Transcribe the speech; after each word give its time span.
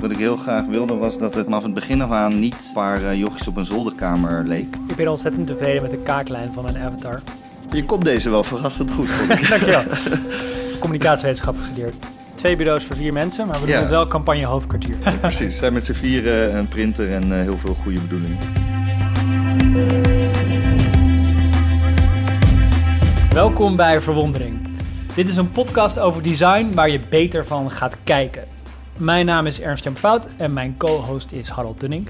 Wat 0.00 0.10
ik 0.10 0.16
heel 0.18 0.36
graag 0.36 0.64
wilde 0.66 0.94
was 0.94 1.18
dat 1.18 1.34
het 1.34 1.44
vanaf 1.44 1.62
het 1.62 1.74
begin 1.74 2.02
af 2.02 2.10
aan 2.10 2.38
niet 2.38 2.54
een 2.54 2.72
paar 2.74 3.02
uh, 3.02 3.14
jochies 3.14 3.48
op 3.48 3.56
een 3.56 3.64
zolderkamer 3.64 4.44
leek. 4.46 4.76
Ik 4.88 4.96
ben 4.96 5.08
ontzettend 5.08 5.46
tevreden 5.46 5.82
met 5.82 5.90
de 5.90 5.96
kaaklijn 5.98 6.52
van 6.52 6.64
mijn 6.64 6.78
avatar. 6.78 7.20
Je 7.70 7.84
komt 7.84 8.04
deze 8.04 8.30
wel 8.30 8.44
verrassend 8.44 8.90
goed. 8.90 9.08
Dankjewel. 9.48 9.82
Communicatiewetenschap 10.80 11.58
gestudeerd. 11.58 11.94
Twee 12.34 12.56
bureaus 12.56 12.84
voor 12.84 12.96
vier 12.96 13.12
mensen, 13.12 13.46
maar 13.46 13.60
we 13.60 13.66
doen 13.66 13.74
Ja. 13.74 13.80
het 13.80 13.90
wel 13.90 14.06
campagne 14.06 14.44
hoofdkwartier. 14.44 14.96
Ja, 15.04 15.10
precies, 15.12 15.56
zijn 15.56 15.72
met 15.72 15.84
z'n 15.84 15.92
vieren, 15.92 16.56
een 16.56 16.68
printer 16.68 17.12
en 17.12 17.22
eh, 17.32 17.40
heel 17.42 17.58
veel 17.58 17.74
goede 17.82 18.00
bedoelingen. 18.00 18.38
Welkom 23.32 23.76
bij 23.76 24.00
Verwondering. 24.00 24.58
Dit 25.14 25.28
is 25.28 25.36
een 25.36 25.50
podcast 25.50 25.98
over 25.98 26.22
design 26.22 26.70
waar 26.74 26.90
je 26.90 27.00
beter 27.08 27.46
van 27.46 27.70
gaat 27.70 27.96
kijken. 28.04 28.44
Mijn 29.00 29.26
naam 29.26 29.46
is 29.46 29.60
Ernst-Jan 29.60 29.96
Fout 29.96 30.28
en 30.36 30.52
mijn 30.52 30.76
co-host 30.76 31.32
is 31.32 31.48
Harold 31.48 31.80
Dunning. 31.80 32.08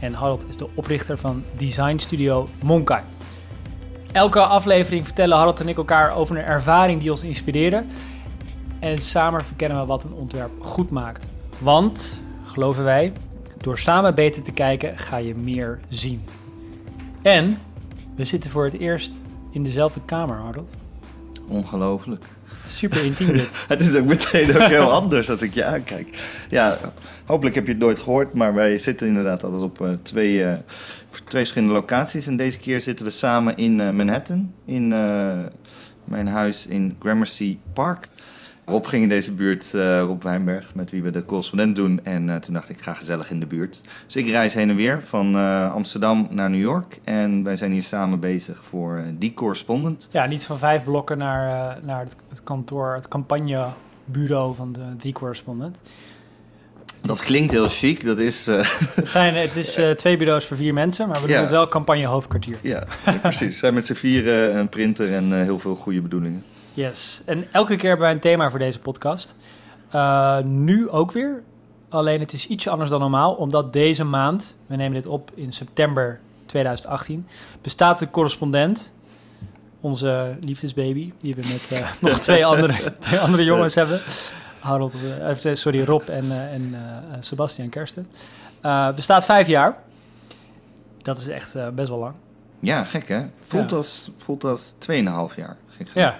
En 0.00 0.12
Harold 0.12 0.44
is 0.48 0.56
de 0.56 0.68
oprichter 0.74 1.18
van 1.18 1.44
designstudio 1.56 2.48
Monkai. 2.62 3.02
Elke 4.12 4.40
aflevering 4.40 5.04
vertellen 5.04 5.36
Harold 5.36 5.60
en 5.60 5.68
ik 5.68 5.76
elkaar 5.76 6.14
over 6.14 6.36
een 6.36 6.44
ervaring 6.44 7.00
die 7.00 7.10
ons 7.10 7.22
inspireerde. 7.22 7.84
En 8.78 8.98
samen 8.98 9.44
verkennen 9.44 9.80
we 9.80 9.86
wat 9.86 10.04
een 10.04 10.12
ontwerp 10.12 10.50
goed 10.60 10.90
maakt. 10.90 11.26
Want, 11.58 12.20
geloven 12.44 12.84
wij, 12.84 13.12
door 13.58 13.78
samen 13.78 14.14
beter 14.14 14.42
te 14.42 14.52
kijken 14.52 14.98
ga 14.98 15.16
je 15.16 15.34
meer 15.34 15.80
zien. 15.88 16.24
En 17.22 17.58
we 18.14 18.24
zitten 18.24 18.50
voor 18.50 18.64
het 18.64 18.78
eerst 18.78 19.20
in 19.50 19.62
dezelfde 19.62 20.00
kamer, 20.04 20.36
Harold. 20.36 20.76
Ongelooflijk. 21.52 22.24
Super 22.64 23.04
intiem 23.04 23.32
dit. 23.32 23.50
Het 23.68 23.80
is 23.80 23.94
ook 23.94 24.06
meteen 24.06 24.56
ook 24.56 24.68
heel 24.68 24.92
anders 25.00 25.30
als 25.30 25.42
ik 25.42 25.54
je 25.54 25.64
aankijk. 25.64 26.18
Ja, 26.48 26.78
hopelijk 27.24 27.54
heb 27.54 27.66
je 27.66 27.72
het 27.72 27.80
nooit 27.80 27.98
gehoord, 27.98 28.34
maar 28.34 28.54
wij 28.54 28.78
zitten 28.78 29.06
inderdaad 29.06 29.44
altijd 29.44 29.62
op 29.62 29.80
eh, 29.80 29.88
twee, 30.02 30.44
eh, 30.44 30.52
twee 31.10 31.22
verschillende 31.30 31.74
locaties. 31.74 32.26
En 32.26 32.36
deze 32.36 32.58
keer 32.58 32.80
zitten 32.80 33.04
we 33.04 33.10
samen 33.10 33.56
in 33.56 33.80
eh, 33.80 33.90
Manhattan, 33.90 34.52
in 34.64 34.88
mijn 36.04 36.26
huis 36.26 36.66
in 36.66 36.96
Gramercy 36.98 37.58
Park. 37.72 38.08
Rob 38.64 38.86
ging 38.86 39.02
in 39.02 39.08
deze 39.08 39.32
buurt, 39.32 39.74
eh, 39.74 40.00
Rob 40.00 40.22
Wijnberg, 40.22 40.74
met 40.74 40.90
wie 40.90 41.02
we 41.02 41.10
de 41.10 41.24
correspondent 41.24 41.76
doen. 41.76 42.00
En 42.02 42.30
eh, 42.30 42.36
toen 42.36 42.54
dacht 42.54 42.68
ik, 42.68 42.76
ik 42.76 42.82
ga 42.82 42.94
gezellig 42.94 43.30
in 43.30 43.40
de 43.40 43.46
buurt. 43.46 43.80
Dus 44.06 44.16
ik 44.16 44.28
reis 44.28 44.54
heen 44.54 44.70
en 44.70 44.76
weer 44.76 45.02
van 45.02 45.34
eh, 45.36 45.72
Amsterdam 45.72 46.26
naar 46.30 46.50
New 46.50 46.60
York. 46.60 47.00
En 47.04 47.42
wij 47.42 47.56
zijn 47.56 47.72
hier 47.72 47.82
samen 47.82 48.20
bezig 48.20 48.60
voor 48.68 49.04
die 49.18 49.34
correspondent. 49.34 50.08
Ja, 50.12 50.26
niet 50.26 50.46
van 50.46 50.58
vijf 50.58 50.84
blokken 50.84 51.18
naar, 51.18 51.78
naar 51.82 52.00
het, 52.00 52.16
het 52.28 52.42
kantoor, 52.42 52.94
het 52.94 53.08
campagnebureau 53.08 54.54
van 54.54 54.72
de 54.72 54.96
The 54.98 55.12
Correspondent. 55.12 55.80
Dat 57.00 57.22
klinkt 57.22 57.50
heel 57.52 57.68
chic, 57.68 58.04
dat 58.04 58.18
is... 58.18 58.46
Het, 58.94 59.10
zijn, 59.10 59.34
het 59.34 59.56
is 59.56 59.80
twee 59.96 60.16
bureaus 60.16 60.46
voor 60.46 60.56
vier 60.56 60.74
mensen, 60.74 61.08
maar 61.08 61.20
we 61.20 61.26
doen 61.26 61.36
Ja. 61.36 61.42
het 61.42 61.50
wel 61.50 61.68
campagne 61.68 62.06
hoofdkwartier. 62.06 62.58
Ja, 62.60 62.84
precies. 63.20 63.58
Zijn 63.58 63.74
met 63.74 63.86
z'n 63.86 63.94
vieren, 63.94 64.56
een 64.56 64.68
printer 64.68 65.12
en 65.14 65.42
heel 65.42 65.58
veel 65.58 65.74
goede 65.74 66.00
bedoelingen. 66.00 66.44
Yes. 66.74 67.22
En 67.26 67.46
elke 67.52 67.76
keer 67.76 67.88
hebben 67.88 68.06
wij 68.06 68.14
een 68.14 68.20
thema 68.20 68.50
voor 68.50 68.58
deze 68.58 68.78
podcast. 68.78 69.34
Eh, 69.90 70.38
nu 70.38 70.88
ook 70.90 71.12
weer. 71.12 71.42
Alleen 71.88 72.20
het 72.20 72.32
is 72.32 72.46
ietsje 72.46 72.70
anders 72.70 72.90
dan 72.90 73.00
normaal, 73.00 73.34
omdat 73.34 73.72
deze 73.72 74.04
maand, 74.04 74.56
we 74.66 74.76
nemen 74.76 74.92
dit 74.94 75.06
op 75.06 75.30
in 75.34 75.52
september 75.52 76.20
2018, 76.46 77.26
bestaat 77.62 77.98
de 77.98 78.10
correspondent, 78.10 78.92
onze 79.80 80.36
liefdesbaby, 80.40 81.12
die 81.18 81.34
we 81.34 81.42
met 81.52 81.70
eh, 81.80 81.90
nog 82.00 82.18
twee 82.28 82.46
andere, 82.46 82.98
twee 82.98 83.18
andere 83.20 83.44
jongens 83.44 83.74
hebben. 83.74 84.00
Harold, 84.60 84.94
eh, 85.44 85.54
sorry, 85.54 85.84
Rob 85.84 86.08
en, 86.08 86.32
en 86.32 86.76
Sebastian 87.20 87.68
Kersten. 87.68 88.06
Bestaat 88.94 89.24
vijf 89.24 89.46
jaar. 89.46 89.76
Dat 91.02 91.18
is 91.18 91.28
echt 91.28 91.74
best 91.74 91.88
wel 91.88 91.98
lang. 91.98 92.14
Ja, 92.60 92.84
gek 92.84 93.08
hè? 93.08 93.22
Voelt, 93.46 93.70
Ja. 93.70 93.76
als, 93.76 94.10
voelt 94.18 94.44
als 94.44 94.74
2,5 94.78 95.34
jaar. 95.36 95.56
Gek 95.68 95.88
genoeg. 95.88 95.94
Ja. 95.94 96.18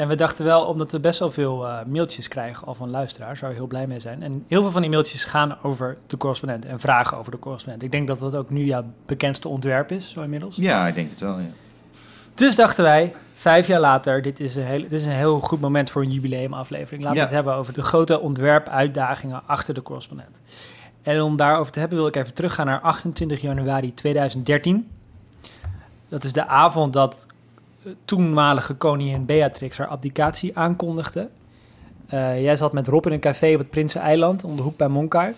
En 0.00 0.08
we 0.08 0.14
dachten 0.14 0.44
wel, 0.44 0.64
omdat 0.64 0.92
we 0.92 1.00
best 1.00 1.18
wel 1.18 1.30
veel 1.30 1.66
eh, 1.68 1.78
mailtjes 1.86 2.28
krijgen 2.28 2.66
al 2.66 2.74
van 2.74 2.90
luisteraars, 2.90 3.40
waar 3.40 3.50
we 3.50 3.56
heel 3.56 3.66
blij 3.66 3.86
mee 3.86 4.00
zijn. 4.00 4.22
En 4.22 4.44
heel 4.48 4.62
veel 4.62 4.70
van 4.70 4.80
die 4.80 4.90
mailtjes 4.90 5.24
gaan 5.24 5.56
over 5.62 5.96
de 6.06 6.16
correspondent 6.16 6.64
en 6.66 6.80
vragen 6.80 7.16
over 7.18 7.30
de 7.30 7.38
correspondent. 7.38 7.82
Ik 7.84 7.90
denk 7.90 8.06
dat 8.08 8.18
dat 8.18 8.34
ook 8.34 8.50
nu 8.50 8.64
jouw 8.64 8.84
bekendste 9.06 9.48
ontwerp 9.48 9.90
is, 9.90 10.10
zo 10.10 10.22
inmiddels. 10.22 10.56
Ja, 10.56 10.86
ik 10.86 10.94
denk 10.94 11.10
het 11.10 11.20
wel, 11.20 11.38
ja. 11.38 11.46
Dus 12.34 12.56
dachten 12.56 12.84
wij, 12.84 13.14
vijf 13.34 13.66
jaar 13.66 13.80
later, 13.80 14.22
dit 14.22 14.40
is 14.40 14.56
een 14.56 14.64
heel, 14.64 14.80
dit 14.80 14.92
is 14.92 15.04
een 15.04 15.10
heel 15.10 15.40
goed 15.40 15.60
moment 15.60 15.90
voor 15.90 16.02
een 16.02 16.10
jubileumaflevering. 16.10 17.02
Laten 17.02 17.10
we 17.12 17.18
Ja. 17.18 17.24
het 17.26 17.34
hebben 17.34 17.54
over 17.54 17.72
de 17.72 17.82
grote 17.82 18.20
ontwerpuitdagingen 18.20 19.42
achter 19.46 19.74
de 19.74 19.82
correspondent. 19.82 20.40
En 21.02 21.20
om 21.20 21.36
daarover 21.36 21.72
te 21.72 21.78
hebben 21.78 21.98
wil 21.98 22.06
ik 22.06 22.16
even 22.16 22.34
teruggaan 22.34 22.66
naar 22.66 22.80
28 22.80 23.40
januari 23.40 23.94
2013. 23.94 24.90
Dat 26.08 26.24
is 26.24 26.32
de 26.32 26.46
avond 26.46 26.92
dat 26.92 27.26
toenmalige 28.04 28.74
koningin 28.74 29.26
Beatrix 29.26 29.78
haar 29.78 29.86
abdicatie 29.86 30.56
aankondigde. 30.56 31.28
Eh, 32.06 32.42
jij 32.42 32.56
zat 32.56 32.72
met 32.72 32.86
Rob 32.86 33.06
in 33.06 33.12
een 33.12 33.20
café 33.20 33.52
op 33.52 33.58
het 33.58 33.70
Prinseneiland, 33.70 34.44
om 34.44 34.56
de 34.56 34.62
hoek 34.62 34.76
bij 34.76 34.88
Monkai. 34.88 35.34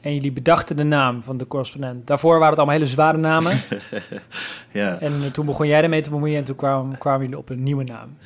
En 0.00 0.14
jullie 0.14 0.32
bedachten 0.32 0.76
de 0.76 0.82
naam 0.84 1.22
van 1.22 1.36
de 1.36 1.46
correspondent. 1.46 2.06
Daarvoor 2.06 2.32
waren 2.32 2.48
het 2.48 2.56
allemaal 2.56 2.76
hele 2.76 2.86
zware 2.86 3.18
namen. 3.18 3.60
Ja, 4.72 4.98
En 5.00 5.32
toen 5.32 5.46
begon 5.46 5.66
jij 5.66 5.82
ermee 5.82 6.00
te 6.00 6.10
bemoeien 6.10 6.36
en 6.36 6.44
toen 6.44 6.56
kwamen, 6.56 6.98
kwamen 6.98 7.20
jullie 7.20 7.38
op 7.38 7.48
een 7.48 7.62
nieuwe 7.62 7.84
naam. 7.84 8.16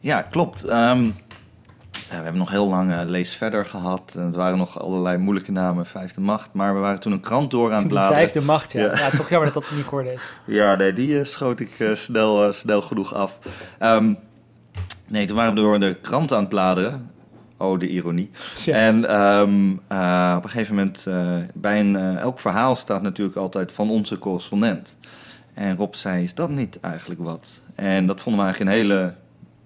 ja 0.00 0.22
klopt. 0.22 0.64
Ehm, 0.64 1.10
we 2.08 2.14
hebben 2.14 2.36
nog 2.36 2.50
heel 2.50 2.68
lang 2.68 2.92
eh, 2.92 3.00
Lees 3.04 3.34
Verder 3.36 3.66
gehad. 3.66 4.14
En 4.18 4.24
het 4.26 4.34
waren 4.34 4.58
nog 4.58 4.80
allerlei 4.80 5.18
moeilijke 5.18 5.52
namen, 5.52 5.86
Vijfde 5.86 6.20
Macht. 6.20 6.52
Maar 6.52 6.74
we 6.74 6.80
waren 6.80 7.00
toen 7.00 7.12
een 7.12 7.20
krant 7.20 7.50
door 7.50 7.68
aan 7.68 7.74
het 7.74 7.82
De 7.82 7.88
bladeren. 7.88 8.16
vijfde 8.16 8.40
macht, 8.40 8.72
ja. 8.72 8.80
Ja. 8.80 8.96
ja. 8.96 9.10
toch 9.10 9.28
jammer 9.28 9.52
dat 9.52 9.62
dat 9.62 9.72
niet 9.76 9.84
geworden 9.84 10.12
is. 10.12 10.20
Ja, 10.56 10.74
nee, 10.74 10.92
die 10.92 11.18
eh, 11.18 11.24
schoot 11.24 11.60
ik 11.60 11.78
eh, 11.78 11.94
snel, 11.94 12.46
eh, 12.46 12.52
snel 12.52 12.82
genoeg 12.82 13.14
af. 13.14 13.38
Ehm, 13.78 14.12
nee, 15.06 15.26
toen 15.26 15.36
waren 15.36 15.54
we 15.54 15.60
door 15.60 15.80
de 15.80 15.94
krant 16.00 16.32
aan 16.32 16.40
het 16.40 16.48
bladeren. 16.48 17.10
Oh, 17.56 17.78
de 17.78 17.88
ironie. 17.88 18.30
Ja. 18.64 18.74
En 18.74 19.08
ehm, 19.08 19.70
eh, 19.88 20.34
op 20.36 20.44
een 20.44 20.50
gegeven 20.50 20.74
moment, 20.74 21.06
eh, 21.06 21.36
bij 21.54 21.80
een, 21.80 21.96
eh, 21.96 22.16
elk 22.16 22.38
verhaal 22.40 22.76
staat 22.76 23.02
natuurlijk 23.02 23.36
altijd 23.36 23.72
van 23.72 23.90
onze 23.90 24.18
correspondent. 24.18 24.96
En 25.54 25.76
Rob 25.76 25.94
zei, 25.94 26.22
is 26.22 26.34
dat 26.34 26.50
niet 26.50 26.80
eigenlijk 26.80 27.20
wat? 27.20 27.60
En 27.74 28.06
dat 28.06 28.20
vonden 28.20 28.40
we 28.44 28.46
eigenlijk 28.46 28.76
een 28.76 28.82
hele, 28.88 29.14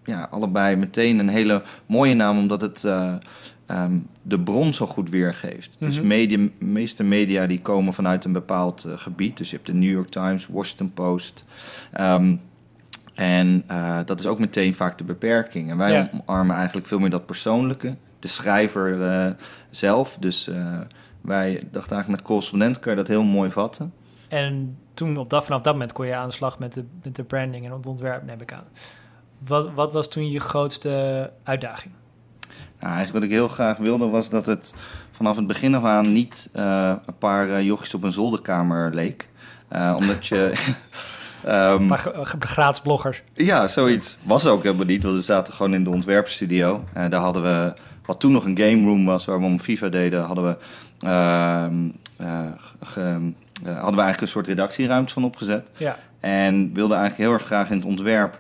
ja, 0.09 0.29
allebei 0.31 0.77
meteen 0.77 1.19
een 1.19 1.29
hele 1.29 1.63
mooie 1.87 2.15
naam, 2.15 2.39
omdat 2.39 2.61
het 2.61 2.85
eh, 2.85 3.15
ehm, 3.67 3.97
de 4.23 4.41
bron 4.41 4.75
zo 4.75 4.87
goed 4.87 5.11
weergeeft. 5.11 5.77
Dus 5.79 5.99
Mhm. 5.99 6.07
media, 6.07 6.37
de 6.37 6.51
meeste 6.65 7.05
media 7.05 7.47
die 7.47 7.61
komen 7.61 7.93
vanuit 7.93 8.25
een 8.25 8.33
bepaald 8.33 8.85
eh, 8.85 8.93
gebied. 8.97 9.37
Dus 9.37 9.51
je 9.51 9.57
hebt 9.57 9.69
de 9.69 9.75
New 9.75 9.91
York 9.91 10.09
Times, 10.09 10.47
Washington 10.47 10.93
Post. 10.93 11.45
Ehm, 11.93 12.37
en 13.15 13.65
eh, 13.67 13.99
dat 14.05 14.21
is 14.21 14.27
ook 14.27 14.39
meteen 14.39 14.75
vaak 14.75 14.99
de 14.99 15.05
beperking. 15.05 15.71
En 15.71 15.77
wij 15.77 15.93
Ja. 15.93 16.11
omarmen 16.27 16.57
eigenlijk 16.57 16.87
veel 16.87 16.99
meer 16.99 17.11
dat 17.11 17.27
persoonlijke. 17.27 17.95
De 18.19 18.29
schrijver 18.29 19.37
zelf. 19.71 20.17
Dus 20.21 20.51
wij 21.21 21.53
dachten 21.53 21.73
eigenlijk 21.93 22.09
met 22.09 22.23
correspondent 22.23 22.79
kan 22.81 22.93
je 22.93 22.99
dat 22.99 23.09
heel 23.09 23.23
mooi 23.25 23.51
vatten. 23.51 23.93
En 24.29 24.77
toen, 24.95 25.17
op 25.17 25.31
dat, 25.31 25.45
vanaf 25.45 25.61
dat 25.63 25.73
moment, 25.73 25.93
kon 25.93 26.07
je 26.07 26.15
aan 26.15 26.29
de 26.29 26.35
slag 26.35 26.59
met 26.59 26.73
de, 26.73 26.85
met 27.03 27.17
de 27.17 27.23
branding 27.25 27.65
en 27.67 27.73
het 27.73 27.87
ontwerp, 27.87 28.25
neem 28.27 28.41
ik 28.41 28.53
aan. 28.53 28.65
Wat, 29.47 29.69
wat 29.75 29.93
was 29.93 30.09
toen 30.09 30.31
je 30.31 30.41
grootste 30.41 31.31
uitdaging? 31.45 31.95
Nou, 32.81 32.93
eigenlijk 32.95 33.13
wat 33.13 33.23
ik 33.23 33.37
heel 33.37 33.49
graag 33.49 33.77
wilde 33.77 34.07
was 34.09 34.31
dat 34.31 34.47
het 34.47 34.75
vanaf 35.13 35.37
het 35.37 35.47
begin 35.47 35.75
af 35.75 35.85
aan 35.85 36.13
niet 36.13 36.51
eh, 36.53 36.93
een 37.07 37.19
paar 37.19 37.63
jochies 37.63 37.95
op 37.95 38.03
een 38.03 38.13
zolderkamer 38.13 38.95
leek. 38.95 39.29
Eh, 39.69 39.95
omdat 39.99 40.27
je... 40.27 40.53
ehm, 41.45 41.83
Een 41.83 41.87
paar 41.89 42.13
gratis 42.39 42.81
bloggers. 42.81 43.23
Ja, 43.35 43.67
zoiets 43.67 44.19
was 44.23 44.47
ook 44.47 44.63
helemaal 44.63 44.87
niet, 44.87 45.03
want 45.03 45.15
we 45.15 45.21
zaten 45.23 45.53
gewoon 45.53 45.75
in 45.75 45.85
de 45.85 45.91
ontwerpstudio. 45.91 46.85
Daar 46.93 47.13
hadden 47.21 47.43
we, 47.43 47.73
wat 48.07 48.21
toen 48.21 48.33
nog 48.33 48.45
een 48.45 48.59
game 48.59 48.85
room 48.85 49.05
was, 49.05 49.25
waar 49.25 49.39
we 49.39 49.45
om 49.45 49.59
FIFA 49.59 49.89
deden, 49.89 50.23
hadden 50.23 50.45
we, 50.45 50.57
ehm, 51.07 51.89
eh, 52.19 52.47
ge- 52.83 53.01
eh, 53.65 53.73
hadden 53.75 53.95
we 53.95 54.01
eigenlijk 54.03 54.21
een 54.21 54.29
soort 54.29 54.47
redactieruimte 54.47 55.13
van 55.13 55.25
opgezet. 55.25 55.69
Ja, 55.77 55.97
En 56.21 56.71
wilden 56.75 56.97
eigenlijk 56.99 57.29
heel 57.29 57.39
erg 57.39 57.47
graag 57.47 57.71
in 57.71 57.77
het 57.77 57.87
ontwerp 57.87 58.39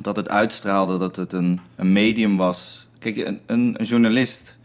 dat 0.00 0.16
het 0.16 0.28
uitstraalde 0.28 0.98
dat 0.98 1.16
het 1.16 1.32
een, 1.32 1.60
een 1.76 1.92
medium 1.92 2.36
was. 2.36 2.86
Kijk, 2.98 3.16
een, 3.16 3.40
een, 3.46 3.74
een 3.78 3.86
journalist 3.86 4.58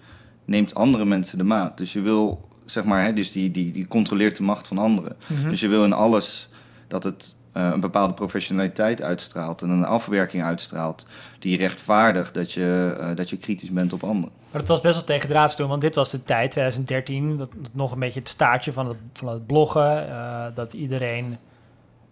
neemt 0.45 0.75
andere 0.75 1.06
mensen 1.06 1.38
de 1.38 1.44
maat. 1.44 1.77
Dus 1.77 1.94
je 1.94 2.01
wil, 2.01 2.47
zeg 2.65 2.83
maar, 2.83 3.03
hè, 3.03 3.13
dus 3.13 3.31
die, 3.31 3.51
die, 3.51 3.71
die 3.71 3.88
controleert 3.88 4.38
de 4.38 4.44
macht 4.44 4.68
van 4.68 4.77
anderen. 4.77 5.15
Mhm. 5.27 5.50
Dus 5.50 5.59
je 5.59 5.68
wil 5.68 5.83
in 5.83 5.94
alles 5.94 6.50
dat 6.88 7.03
het 7.03 7.35
eh, 7.51 7.69
een 7.74 7.80
bepaalde 7.80 8.13
professionaliteit 8.13 9.01
uitstraalt 9.01 9.62
en 9.62 9.69
een 9.69 9.85
afwerking 9.85 10.44
uitstraalt 10.44 11.06
die 11.39 11.57
rechtvaardigt 11.57 12.33
dat 12.33 12.51
je, 12.51 12.95
eh, 13.00 13.15
dat 13.15 13.30
je 13.30 13.38
kritisch 13.38 13.71
bent 13.71 13.94
op 13.94 14.03
anderen. 14.03 14.31
Maar 14.51 14.62
het 14.62 14.69
was 14.69 14.81
best 14.81 14.95
wel 14.95 15.03
tegendraads 15.03 15.56
toen, 15.56 15.68
want 15.68 15.81
dit 15.81 15.95
was 15.95 16.12
de 16.12 16.24
tijd, 16.24 16.51
2013, 16.51 17.38
dat, 17.38 17.50
dat 17.62 17.71
nog 17.74 17.91
een 17.91 18.00
beetje 18.00 18.19
het 18.19 18.30
staartje 18.30 18.74
van 18.74 18.88
het, 18.88 18.97
van 19.13 19.27
het 19.27 19.45
bloggen. 19.45 20.09
eh, 20.09 20.45
dat 20.53 20.74
iedereen 20.74 21.38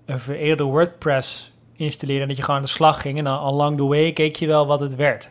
een 0.06 0.20
vereerde 0.20 0.64
WordPress 0.64 1.52
installeerde 1.82 2.22
en 2.22 2.28
dat 2.28 2.38
je 2.38 2.44
gewoon 2.44 2.60
aan 2.60 2.66
de 2.66 2.72
slag 2.72 3.02
ging. 3.02 3.18
En 3.18 3.24
dan 3.24 3.40
along 3.40 3.78
the 3.78 3.84
way 3.84 4.12
keek 4.14 4.36
je 4.36 4.48
wel 4.48 4.68
wat 4.68 4.80
het 4.80 4.96
werd. 4.96 5.30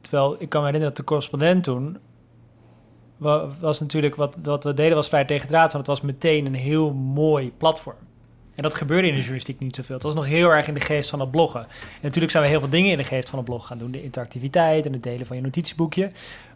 Terwijl 0.00 0.36
ik 0.38 0.48
kan 0.48 0.60
me 0.60 0.66
herinneren 0.66 0.88
dat 0.88 0.96
de 0.96 1.04
correspondent 1.04 1.64
toen 1.64 1.98
wa- 3.16 3.46
was 3.60 3.80
natuurlijk 3.80 4.14
wat, 4.16 4.36
wat 4.42 4.64
we 4.64 4.74
deden 4.74 4.94
was 4.96 5.08
vrij 5.08 5.24
tegen 5.24 5.42
het 5.46 5.54
raad, 5.54 5.72
want 5.72 5.86
het 5.86 5.96
was 5.98 6.12
meteen 6.12 6.46
een 6.46 6.54
heel 6.54 6.92
mooi 6.92 7.52
platform. 7.56 7.96
En 8.54 8.62
dat 8.62 8.74
gebeurde 8.74 9.06
in 9.06 9.12
de 9.12 9.18
journalistiek 9.18 9.58
niet 9.60 9.74
zoveel. 9.74 9.94
Het 9.94 10.04
was 10.04 10.14
nog 10.14 10.26
heel 10.26 10.48
erg 10.48 10.68
in 10.68 10.74
de 10.74 10.80
geest 10.80 11.10
van 11.10 11.20
het 11.20 11.30
bloggen. 11.30 11.60
En 11.60 11.68
natuurlijk 12.02 12.32
zijn 12.32 12.44
we 12.44 12.50
heel 12.50 12.60
veel 12.60 12.68
dingen 12.68 12.90
in 12.90 12.96
de 12.96 13.04
geest 13.04 13.28
van 13.28 13.38
het 13.38 13.48
blog 13.48 13.66
gaan 13.66 13.78
doen. 13.78 13.90
De 13.90 14.02
interactiviteit 14.02 14.86
en 14.86 14.92
het 14.92 15.02
delen 15.02 15.26
van 15.26 15.36
je 15.36 15.42
notitieboekje. 15.42 16.10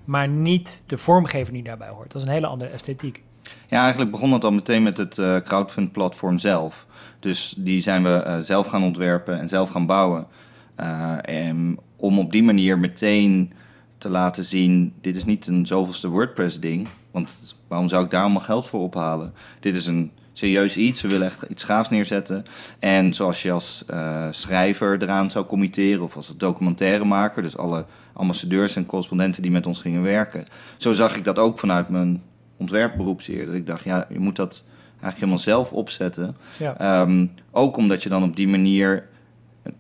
Maar 0.05 0.29
niet 0.29 0.83
de 0.87 0.99
vormgeving 0.99 1.55
die 1.55 1.63
daarbij 1.63 1.89
hoort. 1.89 2.13
Dat 2.13 2.23
is 2.23 2.29
een 2.29 2.35
hele 2.35 2.47
andere 2.47 2.71
esthetiek. 2.71 3.23
Ja, 3.69 3.83
eigenlijk 3.83 4.11
begon 4.11 4.33
het 4.33 4.45
al 4.45 4.53
meteen 4.53 4.83
met 4.83 4.97
het 4.97 5.19
eh 5.19 5.37
crowdfund-platform 5.37 6.39
zelf. 6.39 6.87
Dus 7.21 7.55
die 7.59 7.81
zijn 7.81 8.03
we 8.03 8.11
eh, 8.11 8.39
zelf 8.39 8.67
gaan 8.67 8.83
ontwerpen 8.83 9.39
en 9.39 9.49
zelf 9.49 9.71
gaan 9.71 9.87
bouwen. 9.87 10.27
Eh, 10.75 11.17
en 11.23 11.79
om 11.97 12.19
op 12.19 12.33
die 12.33 12.43
manier 12.43 12.79
meteen 12.79 13.53
te 13.99 14.09
laten 14.09 14.43
zien: 14.43 14.95
dit 15.01 15.17
is 15.17 15.25
niet 15.25 15.47
een 15.47 15.67
zoveelste 15.67 16.09
WordPress-ding. 16.09 16.89
Want 17.11 17.57
waarom 17.69 17.89
zou 17.89 18.05
ik 18.05 18.11
daar 18.11 18.23
allemaal 18.23 18.41
geld 18.41 18.67
voor 18.67 18.81
ophalen? 18.81 19.33
Dit 19.61 19.75
is 19.75 19.87
een 19.87 20.11
serieus 20.33 20.77
iets. 20.77 21.03
We 21.03 21.09
willen 21.09 21.27
echt 21.27 21.43
iets 21.43 21.65
gaafs 21.65 21.91
neerzetten. 21.91 22.45
En 22.79 23.15
zoals 23.15 23.43
je 23.43 23.53
als 23.53 23.85
schrijver 24.31 25.03
eraan 25.03 25.31
zou 25.31 25.47
committeren, 25.47 26.03
of 26.03 26.17
als 26.17 26.37
documentairemaker, 26.37 27.43
dus 27.43 27.57
alle 27.57 27.85
ambassadeurs 28.13 28.77
en 28.77 28.87
correspondenten 28.87 29.43
die 29.43 29.51
met 29.51 29.67
ons 29.67 29.81
gingen 29.81 30.03
werken. 30.03 30.45
Zo 30.77 30.93
zag 30.93 31.17
ik 31.17 31.25
dat 31.25 31.39
ook 31.39 31.59
vanuit 31.59 31.89
mijn 31.89 32.23
ontwerpberoep 32.57 33.23
zeer. 33.23 33.47
Dat 33.47 33.55
ik 33.55 33.67
dacht, 33.67 33.85
ja, 33.85 34.07
je 34.09 34.19
moet 34.19 34.37
dat 34.37 34.65
eigenlijk 34.91 35.15
helemaal 35.15 35.39
zelf 35.39 35.73
opzetten. 35.73 36.37
Ja. 36.59 36.79
Ehm, 36.79 37.27
ook 37.51 37.77
omdat 37.77 38.03
je 38.03 38.09
dan 38.09 38.23
op 38.23 38.37
die 38.37 38.49
manier 38.49 39.07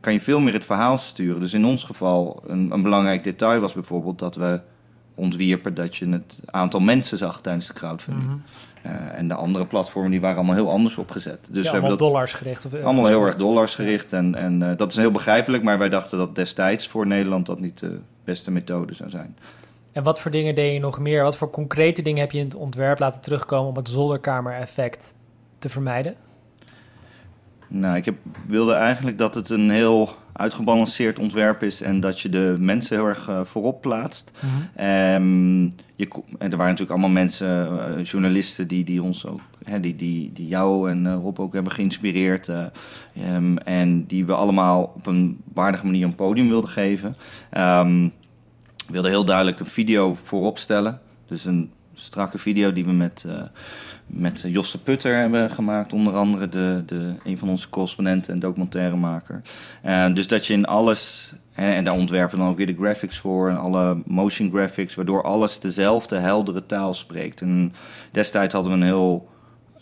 kan 0.00 0.12
je 0.12 0.20
veel 0.20 0.40
meer 0.40 0.52
het 0.52 0.64
verhaal 0.64 0.98
sturen. 0.98 1.40
Dus 1.40 1.52
in 1.52 1.64
ons 1.64 1.84
geval, 1.84 2.42
een, 2.46 2.70
een 2.70 2.82
belangrijk 2.82 3.24
detail 3.24 3.60
was 3.60 3.72
bijvoorbeeld 3.72 4.18
dat 4.18 4.34
we 4.34 4.60
ontwierpen 5.14 5.74
dat 5.74 5.96
je 5.96 6.08
het 6.08 6.40
aantal 6.44 6.80
mensen 6.80 7.18
zag 7.18 7.40
tijdens 7.40 7.66
de 7.66 7.72
crowdfunding. 7.72 8.26
Mhm. 8.26 8.36
Eh, 8.82 9.18
en 9.18 9.28
de 9.28 9.34
andere 9.34 9.66
platformen 9.66 10.10
die 10.10 10.20
waren 10.20 10.36
allemaal 10.36 10.54
heel 10.54 10.70
anders 10.70 10.96
opgezet. 10.96 11.38
Dus 11.38 11.46
ja, 11.46 11.52
we 11.52 11.58
hebben 11.58 11.72
allemaal 11.72 11.90
dat 11.98 11.98
dollars 11.98 12.32
gericht. 12.32 12.64
Of 12.64 12.72
euro's 12.72 12.86
allemaal 12.86 13.06
heel 13.06 13.26
erg 13.26 13.36
dollars 13.36 13.74
gericht. 13.74 14.12
En, 14.12 14.34
en 14.34 14.70
eh, 14.70 14.76
dat 14.76 14.90
is 14.90 14.96
heel 14.96 15.10
begrijpelijk, 15.10 15.62
maar 15.62 15.78
wij 15.78 15.88
dachten 15.88 16.18
dat 16.18 16.34
destijds 16.34 16.88
voor 16.88 17.06
Nederland 17.06 17.46
dat 17.46 17.60
niet 17.60 17.78
de 17.78 17.98
beste 18.24 18.50
methode 18.50 18.94
zou 18.94 19.10
zijn. 19.10 19.36
En 19.94 20.02
wat 20.02 20.20
voor 20.20 20.30
dingen 20.30 20.54
deed 20.54 20.72
je 20.72 20.80
nog 20.80 20.98
meer? 20.98 21.22
Wat 21.22 21.36
voor 21.36 21.50
concrete 21.50 22.02
dingen 22.02 22.20
heb 22.20 22.32
je 22.32 22.38
in 22.38 22.44
het 22.44 22.54
ontwerp 22.54 22.98
laten 22.98 23.20
terugkomen 23.20 23.68
om 23.68 23.76
het 23.76 23.88
zolderkamer-effect 23.88 25.14
te 25.58 25.68
vermijden? 25.68 26.14
Nou, 27.68 27.96
ik 27.96 28.04
heb, 28.04 28.14
wilde 28.46 28.72
eigenlijk 28.72 29.18
dat 29.18 29.34
het 29.34 29.50
een 29.50 29.70
heel 29.70 30.10
uitgebalanceerd 30.32 31.18
ontwerp 31.18 31.62
is 31.62 31.82
en 31.82 32.00
dat 32.00 32.20
je 32.20 32.28
de 32.28 32.56
mensen 32.58 32.96
heel 32.96 33.06
erg 33.06 33.28
eh, 33.28 33.44
voorop 33.44 33.80
plaatst. 33.80 34.30
En 34.74 35.74
er 36.38 36.56
waren 36.56 36.58
natuurlijk 36.58 36.90
allemaal 36.90 37.10
mensen, 37.10 37.78
eh, 37.96 38.04
journalisten, 38.04 38.68
die, 38.68 38.84
die 38.84 39.02
ons 39.02 39.26
ook, 39.26 39.40
hè, 39.64 39.80
die, 39.80 39.96
die, 39.96 40.32
die 40.32 40.48
jou 40.48 40.90
en 40.90 41.06
eh, 41.06 41.16
Rob 41.20 41.40
ook 41.40 41.52
hebben 41.52 41.72
geïnspireerd. 41.72 42.48
eh, 42.48 42.64
ehm, 43.14 43.56
en 43.56 44.06
die 44.06 44.26
we 44.26 44.34
allemaal 44.34 44.92
op 44.96 45.06
een 45.06 45.40
waardige 45.54 45.86
manier 45.86 46.04
een 46.04 46.14
podium 46.14 46.48
wilden 46.48 46.70
geven. 46.70 47.14
Ehm, 47.50 48.08
we 48.86 48.92
wilden 48.92 49.10
heel 49.10 49.24
duidelijk 49.24 49.60
een 49.60 49.66
video 49.66 50.14
voorop 50.24 50.58
stellen. 50.58 51.00
Dus 51.26 51.44
een 51.44 51.72
strakke 51.94 52.38
video 52.38 52.72
die 52.72 52.84
we 52.84 52.92
met, 52.92 53.24
eh 53.28 53.42
met 54.06 54.44
Jos 54.46 54.72
de 54.72 54.78
Putter 54.78 55.16
hebben 55.16 55.50
gemaakt. 55.50 55.92
Onder 55.92 56.14
andere 56.14 56.48
de, 56.48 56.82
de, 56.86 57.14
een 57.24 57.38
van 57.38 57.48
onze 57.48 57.68
correspondenten 57.68 58.32
en 58.32 58.38
documentairemaker. 58.38 59.42
Eh, 59.82 60.14
dus 60.14 60.28
dat 60.28 60.46
je 60.46 60.52
in 60.52 60.64
alles... 60.64 61.32
hè, 61.52 61.72
en 61.72 61.84
daar 61.84 61.94
ontwerpen 61.94 62.36
we 62.36 62.42
dan 62.42 62.50
ook 62.50 62.56
weer 62.56 62.66
de 62.66 62.76
graphics 62.76 63.18
voor. 63.18 63.50
En 63.50 63.58
alle 63.58 64.02
motion 64.06 64.50
graphics. 64.50 64.94
Waardoor 64.94 65.22
alles 65.22 65.60
dezelfde 65.60 66.16
heldere 66.16 66.66
taal 66.66 66.94
spreekt. 66.94 67.40
En 67.40 67.72
destijds 68.10 68.54
hadden 68.54 68.72
we 68.72 68.78
een 68.78 68.84
heel 68.84 69.28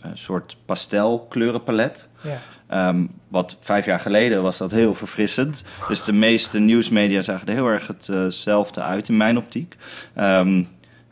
eh, 0.01 0.11
soort 0.13 0.57
pastelkleurenpalet. 0.65 2.09
Ja. 2.21 2.37
Ehm, 2.73 3.05
wat 3.27 3.57
vijf 3.59 3.85
jaar 3.85 3.99
geleden 3.99 4.41
was 4.41 4.57
dat 4.57 4.71
heel 4.71 4.93
verfrissend. 4.93 5.63
Dus 5.87 6.03
de 6.03 6.13
meeste 6.13 6.59
nieuwsmedia 6.59 7.21
zagen 7.21 7.47
er 7.47 7.53
heel 7.53 7.67
erg 7.67 7.87
hetzelfde 7.87 8.81
uit 8.81 9.09
in 9.09 9.17
mijn 9.17 9.37
optiek. 9.37 9.75
Ehm, 10.13 10.63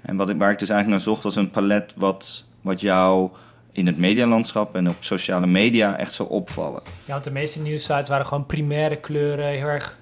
en 0.01 0.15
wat 0.15 0.29
ik, 0.29 0.37
waar 0.37 0.51
ik 0.51 0.59
dus 0.59 0.69
eigenlijk 0.69 0.99
naar 0.99 1.13
zocht 1.13 1.23
was 1.23 1.35
een 1.35 1.51
palet 1.51 1.93
wat, 1.95 2.45
wat 2.61 2.81
jou 2.81 3.29
in 3.71 3.87
het 3.87 3.97
medialandschap 3.97 4.75
en 4.75 4.89
op 4.89 4.95
sociale 4.99 5.47
media 5.47 5.97
echt 5.97 6.13
zou 6.13 6.29
opvallen. 6.29 6.81
Ja, 7.05 7.11
want 7.11 7.23
de 7.23 7.31
meeste 7.31 7.61
nieuwssites 7.61 8.09
waren 8.09 8.25
gewoon 8.25 8.45
primaire 8.45 8.95
kleuren, 8.95 9.45
heel 9.45 9.67
erg 9.67 9.99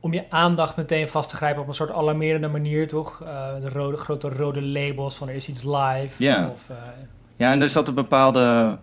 om 0.00 0.12
je 0.12 0.24
aandacht 0.28 0.76
meteen 0.76 1.08
vast 1.08 1.28
te 1.28 1.36
grijpen 1.36 1.62
op 1.62 1.68
een 1.68 1.74
soort 1.74 1.92
alarmerende 1.92 2.48
manier, 2.48 2.86
toch? 2.86 3.22
Eh, 3.22 3.60
de 3.60 3.68
rode, 3.68 3.96
grote 3.96 4.28
rode 4.28 4.62
labels 4.62 5.16
van 5.16 5.28
er 5.28 5.34
is 5.34 5.48
iets 5.48 5.62
live. 5.62 6.22
Ja. 6.22 6.48
Of, 6.48 6.70
eh, 6.70 6.76
Ja, 7.36 7.52
en 7.52 7.62
er 7.62 7.68
zat 7.68 7.88
een 7.88 7.94
bepaalde. 7.94 8.76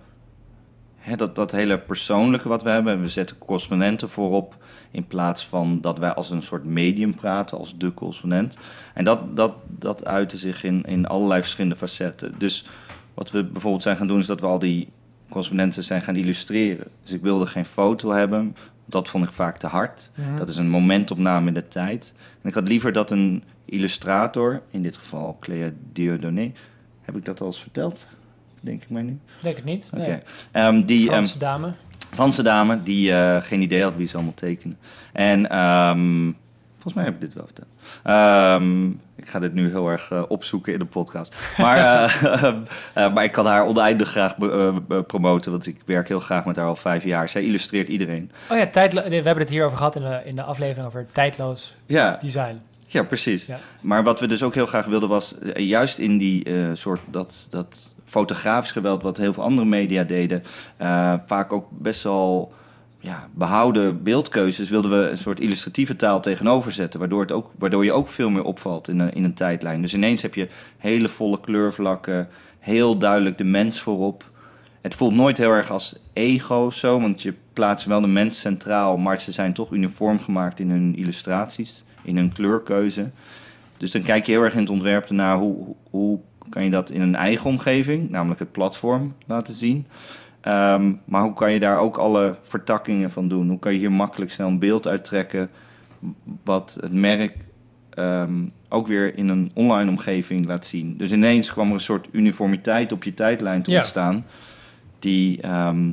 Dat, 1.15 1.35
dat 1.35 1.51
hele 1.51 1.79
persoonlijke 1.79 2.49
wat 2.49 2.63
we 2.63 2.69
hebben. 2.69 3.01
We 3.01 3.09
zetten 3.09 3.37
correspondenten 3.37 4.09
voorop. 4.09 4.55
In 4.91 5.07
plaats 5.07 5.45
van 5.45 5.81
dat 5.81 5.99
wij 5.99 6.13
als 6.13 6.29
een 6.29 6.41
soort 6.41 6.65
medium 6.65 7.15
praten, 7.15 7.57
als 7.57 7.77
de 7.77 7.93
correspondent. 7.93 8.57
En 8.93 9.03
dat, 9.03 9.35
dat, 9.35 9.53
dat 9.67 10.05
uitte 10.05 10.37
zich 10.37 10.63
in, 10.63 10.83
in 10.83 11.07
allerlei 11.07 11.41
verschillende 11.41 11.75
facetten. 11.75 12.33
Dus 12.37 12.65
wat 13.13 13.31
we 13.31 13.43
bijvoorbeeld 13.43 13.83
zijn 13.83 13.95
gaan 13.95 14.07
doen, 14.07 14.19
is 14.19 14.25
dat 14.25 14.39
we 14.39 14.47
al 14.47 14.59
die 14.59 14.89
correspondenten 15.29 15.83
zijn 15.83 16.01
gaan 16.01 16.15
illustreren. 16.15 16.87
Dus 17.03 17.11
ik 17.11 17.21
wilde 17.21 17.45
geen 17.45 17.65
foto 17.65 18.11
hebben. 18.11 18.55
Dat 18.85 19.09
vond 19.09 19.23
ik 19.23 19.31
vaak 19.31 19.57
te 19.57 19.67
hard. 19.67 20.09
mhm. 20.15 20.37
Dat 20.37 20.49
is 20.49 20.55
een 20.55 20.69
momentopname 20.69 21.47
in 21.47 21.53
de 21.53 21.67
tijd. 21.67 22.13
En 22.41 22.49
ik 22.49 22.55
had 22.55 22.67
liever 22.67 22.91
dat 22.91 23.11
een 23.11 23.43
illustrator, 23.65 24.61
in 24.69 24.81
dit 24.81 24.97
geval 24.97 25.37
Clea 25.39 25.71
Dieudonné, 25.93 26.51
heb 27.01 27.15
ik 27.15 27.25
dat 27.25 27.41
al 27.41 27.47
eens 27.47 27.59
verteld? 27.61 28.05
Denk 28.61 28.81
ik 28.83 28.89
mij 28.89 29.01
nu. 29.01 29.19
Denk 29.41 29.55
het 29.55 29.65
niet. 29.65 29.89
Oké. 29.93 30.07
Nee. 30.07 30.17
Ehm, 30.51 30.81
die 30.85 30.99
ehm, 31.01 31.09
Franse 31.11 31.37
dame. 31.37 31.71
Franse 32.13 32.43
dame 32.43 32.83
die 32.83 33.11
eh, 33.13 33.41
geen 33.41 33.61
idee 33.61 33.83
had 33.83 33.95
wie 33.95 34.07
ze 34.07 34.15
allemaal 34.15 34.33
tekenen. 34.33 34.77
En 35.13 35.49
ehm, 35.49 36.31
volgens 36.73 36.93
mij 36.93 37.03
heb 37.03 37.13
ik 37.13 37.21
dit 37.21 37.33
wel 37.33 37.45
verteld. 37.45 37.67
Ik 39.15 39.29
ga 39.29 39.39
dit 39.39 39.53
nu 39.53 39.69
heel 39.69 39.89
erg 39.89 40.11
eh, 40.11 40.23
opzoeken 40.27 40.73
in 40.73 40.79
de 40.79 40.85
podcast. 40.85 41.35
Maar, 41.57 41.77
eh, 42.93 43.13
maar 43.13 43.23
ik 43.23 43.31
kan 43.31 43.45
haar 43.45 43.65
oneindig 43.65 44.09
graag 44.09 44.35
promoten, 45.07 45.51
want 45.51 45.67
ik 45.67 45.81
werk 45.85 46.07
heel 46.07 46.19
graag 46.19 46.45
met 46.45 46.55
haar 46.55 46.65
al 46.65 46.75
vijf 46.75 47.03
jaar. 47.03 47.29
Zij 47.29 47.43
illustreert 47.43 47.87
iedereen. 47.87 48.31
Oh 48.49 48.57
ja, 48.57 48.67
tijdlo- 48.67 49.03
we 49.03 49.15
hebben 49.15 49.37
het 49.37 49.49
hierover 49.49 49.77
gehad 49.77 49.95
in 49.95 50.01
de, 50.01 50.21
in 50.25 50.35
de 50.35 50.43
aflevering 50.43 50.85
over 50.87 51.07
tijdloos 51.11 51.75
Ja, 51.85 52.17
design. 52.21 52.61
ja 52.87 53.03
precies. 53.03 53.45
Ja. 53.45 53.57
Maar 53.81 54.03
wat 54.03 54.19
we 54.19 54.27
dus 54.27 54.43
ook 54.43 54.53
heel 54.53 54.65
graag 54.65 54.85
wilden 54.85 55.09
was, 55.09 55.35
juist 55.55 55.97
in 55.97 56.17
die 56.17 56.45
soort 56.73 57.01
dat, 57.11 57.47
dat 57.49 57.95
fotografisch 58.11 58.71
geweld, 58.71 59.03
wat 59.03 59.17
heel 59.17 59.33
veel 59.33 59.43
andere 59.43 59.67
media 59.67 60.03
deden, 60.03 60.43
eh, 60.77 61.13
vaak 61.25 61.53
ook 61.53 61.67
best 61.69 62.03
wel 62.03 62.53
ja, 62.99 63.27
behouden 63.33 64.03
beeldkeuzes, 64.03 64.69
wilden 64.69 64.91
we 64.91 65.09
een 65.09 65.17
soort 65.17 65.39
illustratieve 65.39 65.95
taal 65.95 66.19
tegenover 66.21 66.71
zetten, 66.71 66.99
waardoor, 66.99 67.21
het 67.21 67.31
ook, 67.31 67.51
waardoor 67.57 67.85
je 67.85 67.91
ook 67.91 68.07
veel 68.07 68.29
meer 68.29 68.43
opvalt 68.43 68.87
in 68.87 68.99
een, 68.99 69.13
in 69.13 69.23
een 69.23 69.33
tijdlijn. 69.33 69.81
Dus 69.81 69.93
ineens 69.93 70.21
heb 70.21 70.33
je 70.35 70.47
hele 70.77 71.07
volle 71.07 71.39
kleurvlakken, 71.39 72.27
heel 72.59 72.97
duidelijk 72.97 73.37
de 73.37 73.43
mens 73.43 73.81
voorop. 73.81 74.23
Het 74.81 74.95
voelt 74.95 75.15
nooit 75.15 75.37
heel 75.37 75.51
erg 75.51 75.71
als 75.71 75.95
ego 76.13 76.55
of 76.55 76.75
zo, 76.75 76.99
want 76.99 77.21
je 77.21 77.33
plaatst 77.53 77.85
wel 77.85 78.01
de 78.01 78.07
mens 78.07 78.39
centraal, 78.39 78.97
maar 78.97 79.19
ze 79.19 79.31
zijn 79.31 79.53
toch 79.53 79.71
uniform 79.71 80.19
gemaakt 80.19 80.59
in 80.59 80.69
hun 80.69 80.95
illustraties, 80.95 81.83
in 82.03 82.17
hun 82.17 82.33
kleurkeuze. 82.33 83.09
Dus 83.77 83.91
dan 83.91 84.01
kijk 84.01 84.25
je 84.25 84.31
heel 84.31 84.43
erg 84.43 84.53
in 84.53 84.59
het 84.59 84.69
ontwerp 84.69 85.09
naar 85.09 85.37
hoe- 85.37 85.75
hoe 85.89 86.19
kan 86.51 86.63
je 86.63 86.69
dat 86.69 86.89
in 86.89 87.01
een 87.01 87.15
eigen 87.15 87.49
omgeving, 87.49 88.09
namelijk 88.09 88.39
het 88.39 88.51
platform, 88.51 89.13
laten 89.27 89.53
zien. 89.53 89.85
Ehm, 90.41 90.91
maar 91.05 91.23
hoe 91.23 91.33
kan 91.33 91.51
je 91.51 91.59
daar 91.59 91.79
ook 91.79 91.97
alle 91.97 92.35
vertakkingen 92.41 93.11
van 93.11 93.27
doen? 93.27 93.49
Hoe 93.49 93.59
kan 93.59 93.71
je 93.73 93.77
hier 93.79 93.91
makkelijk 93.91 94.31
snel 94.31 94.47
een 94.47 94.59
beeld 94.59 94.87
uittrekken 94.87 95.49
wat 96.43 96.77
het 96.81 96.93
merk 96.93 97.49
ehm, 97.91 98.33
ook 98.69 98.87
weer 98.87 99.17
in 99.17 99.29
een 99.29 99.51
online 99.53 99.89
omgeving 99.89 100.45
laat 100.45 100.65
zien? 100.65 100.97
Dus 100.97 101.11
ineens 101.11 101.51
kwam 101.51 101.67
er 101.67 101.73
een 101.73 101.79
soort 101.79 102.07
uniformiteit 102.11 102.91
op 102.91 103.03
je 103.03 103.13
tijdlijn 103.13 103.61
te 103.63 103.71
Ja. 103.71 103.77
ontstaan, 103.77 104.25
die, 104.99 105.41
ehm, 105.41 105.89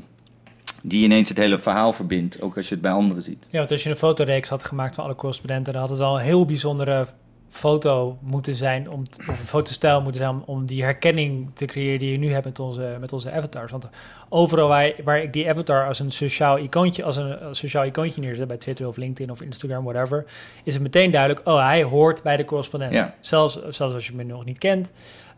die 0.82 1.04
ineens 1.04 1.28
het 1.28 1.38
hele 1.38 1.58
verhaal 1.58 1.92
verbindt, 1.92 2.42
ook 2.42 2.56
als 2.56 2.68
je 2.68 2.74
het 2.74 2.82
bij 2.82 2.92
anderen 2.92 3.22
ziet. 3.22 3.46
Ja, 3.48 3.58
want 3.58 3.70
als 3.70 3.82
je 3.82 3.90
een 3.90 3.96
fotoreeks 3.96 4.48
had 4.48 4.64
gemaakt 4.64 4.94
van 4.94 5.04
alle 5.04 5.14
correspondenten, 5.14 5.72
dan 5.72 5.80
had 5.82 5.90
het 5.90 5.98
wel 5.98 6.14
een 6.18 6.24
heel 6.24 6.44
bijzondere 6.44 7.06
foto 7.48 8.18
moeten 8.20 8.54
zijn, 8.54 8.90
om 8.90 9.08
t- 9.08 9.18
of 9.18 9.26
een 9.28 9.34
fotostijl 9.46 10.00
moeten 10.02 10.20
zijn, 10.20 10.30
om, 10.34 10.42
om 10.46 10.66
die 10.66 10.82
herkenning 10.82 11.50
te 11.54 11.64
creëren 11.64 11.98
die 11.98 12.12
je 12.12 12.18
nu 12.18 12.32
hebt 12.32 12.44
met 12.44 12.58
onze, 12.58 12.96
met 13.00 13.12
onze 13.12 13.32
avatars. 13.32 13.72
Want 13.72 13.88
overal 14.28 14.68
waar, 14.68 14.92
waar 15.04 15.18
ik 15.18 15.32
die 15.32 15.48
avatar 15.48 15.86
als 15.86 15.98
een 15.98 16.10
sociaal 16.10 16.58
icoontje, 16.58 17.04
als 17.04 17.16
een 17.16 17.38
als 17.40 17.58
sociaal 17.58 17.84
icoontje 17.84 18.20
neerzet, 18.20 18.48
bij 18.48 18.56
Twitter 18.56 18.86
of 18.88 18.96
LinkedIn 18.96 19.30
of 19.32 19.42
Instagram, 19.42 19.84
whatever, 19.84 20.24
is 20.64 20.74
het 20.74 20.82
meteen 20.82 21.10
duidelijk, 21.10 21.48
oh, 21.48 21.64
hij 21.64 21.82
hoort 21.82 22.22
bij 22.22 22.36
de 22.36 22.44
correspondent. 22.44 22.92
Ja. 22.92 23.14
Zelfs, 23.20 23.54
zelfs 23.68 23.94
als 23.94 24.06
je 24.06 24.14
me 24.14 24.22
nog 24.22 24.44
niet 24.44 24.58
kent, 24.58 24.92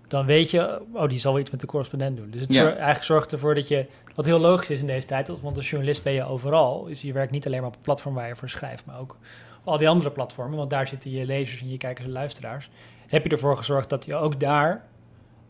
dan 0.09 0.26
weet 0.26 0.50
je, 0.50 0.81
oh, 0.93 1.09
die 1.09 1.19
zal 1.19 1.33
wel 1.33 1.40
iets 1.40 1.50
met 1.50 1.61
de 1.61 1.67
correspondent 1.67 2.17
doen. 2.17 2.31
Dus 2.31 2.40
het 2.40 2.52
Ja. 2.55 2.67
eigenlijk 2.73 3.02
zorgt 3.05 3.33
ervoor 3.33 3.55
dat 3.55 3.69
je, 3.69 3.87
wat 4.14 4.25
heel 4.25 4.38
logisch 4.38 4.71
is 4.71 4.81
in 4.81 4.87
deze 4.87 5.07
tijd, 5.07 5.40
want 5.40 5.57
als 5.57 5.71
journalist 5.71 6.02
ben 6.02 6.12
je 6.12 6.25
overal. 6.25 6.85
Dus 6.85 7.02
je 7.02 7.12
werkt 7.12 7.33
niet 7.33 7.47
alleen 7.47 7.59
maar 7.59 7.69
op 7.69 7.75
het 7.75 7.83
platform 7.83 8.14
waar 8.14 8.29
je 8.29 8.37
voor 8.37 8.49
schrijft, 8.49 8.87
maar 8.87 8.99
ook 9.00 9.17
al 9.64 9.79
die 9.79 9.88
andere 9.88 10.11
platformen, 10.11 10.59
want 10.59 10.71
daar 10.71 10.87
zitten 10.87 11.11
je 11.11 11.26
lezers 11.26 11.61
en 11.61 11.71
je 11.71 11.76
kijkers 11.76 12.07
en 12.07 12.12
luisteraars. 12.12 12.71
heb 13.07 13.25
je 13.25 13.31
ervoor 13.31 13.57
gezorgd 13.57 13.88
dat 13.88 14.05
je 14.05 14.17
ook 14.17 14.40
daar, 14.40 14.85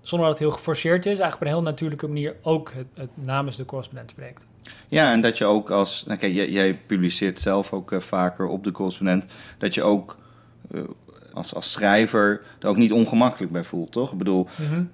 zonder 0.00 0.28
dat 0.28 0.38
het 0.38 0.48
heel 0.48 0.56
geforceerd 0.56 1.06
is, 1.06 1.18
eigenlijk 1.18 1.34
op 1.34 1.40
een 1.40 1.54
heel 1.54 1.62
natuurlijke 1.62 2.06
manier 2.06 2.36
ook 2.42 2.72
het, 2.72 2.86
het 2.94 3.10
namens 3.26 3.56
de 3.56 3.64
correspondent 3.64 4.10
spreekt. 4.10 4.46
Ja, 4.88 5.12
en 5.12 5.20
dat 5.20 5.38
je 5.38 5.44
ook 5.44 5.70
als... 5.70 6.04
Nou 6.06 6.18
kijk, 6.18 6.32
jij, 6.32 6.74
publiceert 6.86 7.38
zelf 7.38 7.72
ook 7.72 7.92
eh, 7.92 8.00
vaker 8.00 8.46
op 8.46 8.64
de 8.64 8.70
correspondent... 8.70 9.26
dat 9.58 9.74
je 9.74 9.82
ook 9.82 10.16
eh, 10.70 10.80
als, 11.32 11.54
als 11.54 11.72
schrijver 11.72 12.40
er 12.60 12.68
ook 12.68 12.76
niet 12.76 12.92
ongemakkelijk 12.92 13.52
bij 13.52 13.64
voelt, 13.64 13.92
toch? 13.92 14.12
Ik 14.12 14.18
bedoel, 14.18 14.48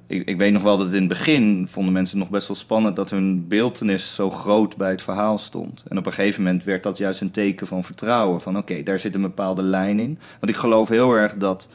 ik, 0.06 0.28
ik 0.28 0.38
weet 0.38 0.52
nog 0.52 0.62
wel 0.62 0.76
dat 0.76 0.92
in 0.92 0.98
het 0.98 1.08
begin 1.08 1.68
vonden 1.68 1.92
mensen 1.92 2.18
het 2.18 2.28
nog 2.28 2.36
best 2.36 2.48
wel 2.48 2.56
spannend... 2.56 2.96
dat 2.96 3.10
hun 3.10 3.48
beeldenis 3.48 4.14
zo 4.14 4.30
groot 4.30 4.76
bij 4.76 4.90
het 4.90 5.02
verhaal 5.02 5.38
stond. 5.38 5.84
En 5.88 5.98
op 5.98 6.06
een 6.06 6.12
gegeven 6.12 6.42
moment 6.42 6.64
werd 6.64 6.82
dat 6.82 6.98
juist 6.98 7.20
een 7.20 7.30
teken 7.30 7.66
van 7.66 7.84
vertrouwen. 7.84 8.40
Van 8.40 8.56
oké, 8.56 8.82
daar 8.82 8.98
zit 8.98 9.14
een 9.14 9.20
bepaalde 9.20 9.62
lijn 9.62 10.00
in. 10.00 10.18
Want 10.40 10.52
ik 10.52 10.58
geloof 10.58 10.88
heel 10.88 11.12
erg 11.12 11.34
dat 11.34 11.68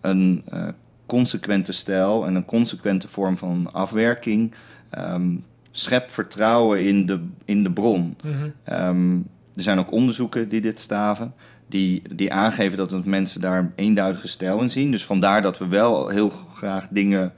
een 0.00 0.42
eh, 0.48 0.68
consequente 1.06 1.72
stijl... 1.72 2.26
en 2.26 2.34
een 2.34 2.44
consequente 2.44 3.08
vorm 3.08 3.36
van 3.36 3.72
afwerking... 3.72 4.54
ehm, 4.90 5.36
schept 5.70 6.12
vertrouwen 6.12 6.84
in 6.84 7.06
de, 7.06 7.20
in 7.44 7.62
de 7.62 7.70
bron. 7.72 8.16
Ehm, 8.64 9.16
er 9.54 9.62
zijn 9.62 9.78
ook 9.78 9.92
onderzoeken 9.92 10.48
die 10.48 10.60
dit 10.60 10.80
staven, 10.80 11.34
die, 11.66 12.02
die 12.14 12.32
aangeven 12.32 12.76
dat 12.76 12.90
het 12.90 13.04
mensen 13.04 13.40
daar 13.40 13.58
een 13.58 13.72
eenduidige 13.74 14.28
stijl 14.28 14.60
in 14.60 14.70
zien. 14.70 14.90
Dus 14.90 15.04
vandaar 15.04 15.42
dat 15.42 15.58
we 15.58 15.66
wel 15.66 16.08
heel 16.08 16.28
graag 16.28 16.86
dingen 16.90 17.32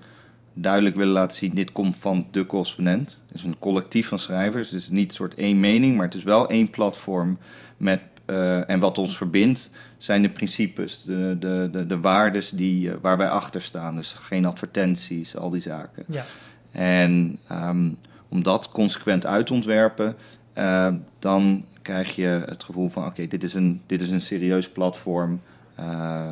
duidelijk 0.55 0.97
willen 0.97 1.13
laten 1.13 1.37
zien. 1.37 1.55
Dit 1.55 1.73
komt 1.73 1.97
van 1.97 2.27
de 2.31 2.47
correspondent. 2.47 3.23
Het 3.27 3.37
is 3.37 3.45
een 3.45 3.59
collectief 3.59 4.09
van 4.09 4.19
schrijvers. 4.19 4.71
Het 4.71 4.81
is 4.81 4.89
niet 4.91 5.09
een 5.09 5.15
soort 5.15 5.35
één 5.35 5.61
mening, 5.61 5.97
maar 5.97 6.05
het 6.05 6.15
is 6.15 6.25
wel 6.25 6.49
één 6.49 6.71
platform 6.71 7.39
met. 7.77 8.01
eh, 8.27 8.71
en 8.71 8.81
wat 8.81 8.99
ons 8.99 9.17
verbindt 9.17 9.71
zijn 9.99 10.23
de 10.23 10.29
principes, 10.31 11.03
de, 11.03 11.37
de, 11.39 11.69
de, 11.73 11.87
de 11.87 12.01
waardes 12.01 12.51
die, 12.51 12.91
eh, 12.91 12.97
waar 13.01 13.17
wij 13.17 13.29
achter 13.29 13.61
staan. 13.63 13.97
Dus 13.97 14.13
geen 14.13 14.45
advertenties, 14.45 15.37
al 15.37 15.51
die 15.51 15.61
zaken. 15.61 16.05
Ja. 16.07 16.25
En 16.73 17.39
ehm, 17.49 17.89
om 18.29 18.43
dat 18.43 18.71
consequent 18.71 19.27
uit 19.27 19.47
te 19.47 19.53
ontwerpen, 19.53 20.17
eh, 20.53 20.93
dan 21.19 21.65
krijg 21.87 22.15
je 22.15 22.43
het 22.47 22.65
gevoel 22.65 22.89
van: 22.89 23.07
oké, 23.07 23.27
dit 23.27 23.43
is 23.43 23.55
een 23.55 23.81
dit 23.87 24.03
is 24.03 24.11
een 24.11 24.21
serieus 24.21 24.69
platform. 24.69 25.41
eh, 25.75 26.31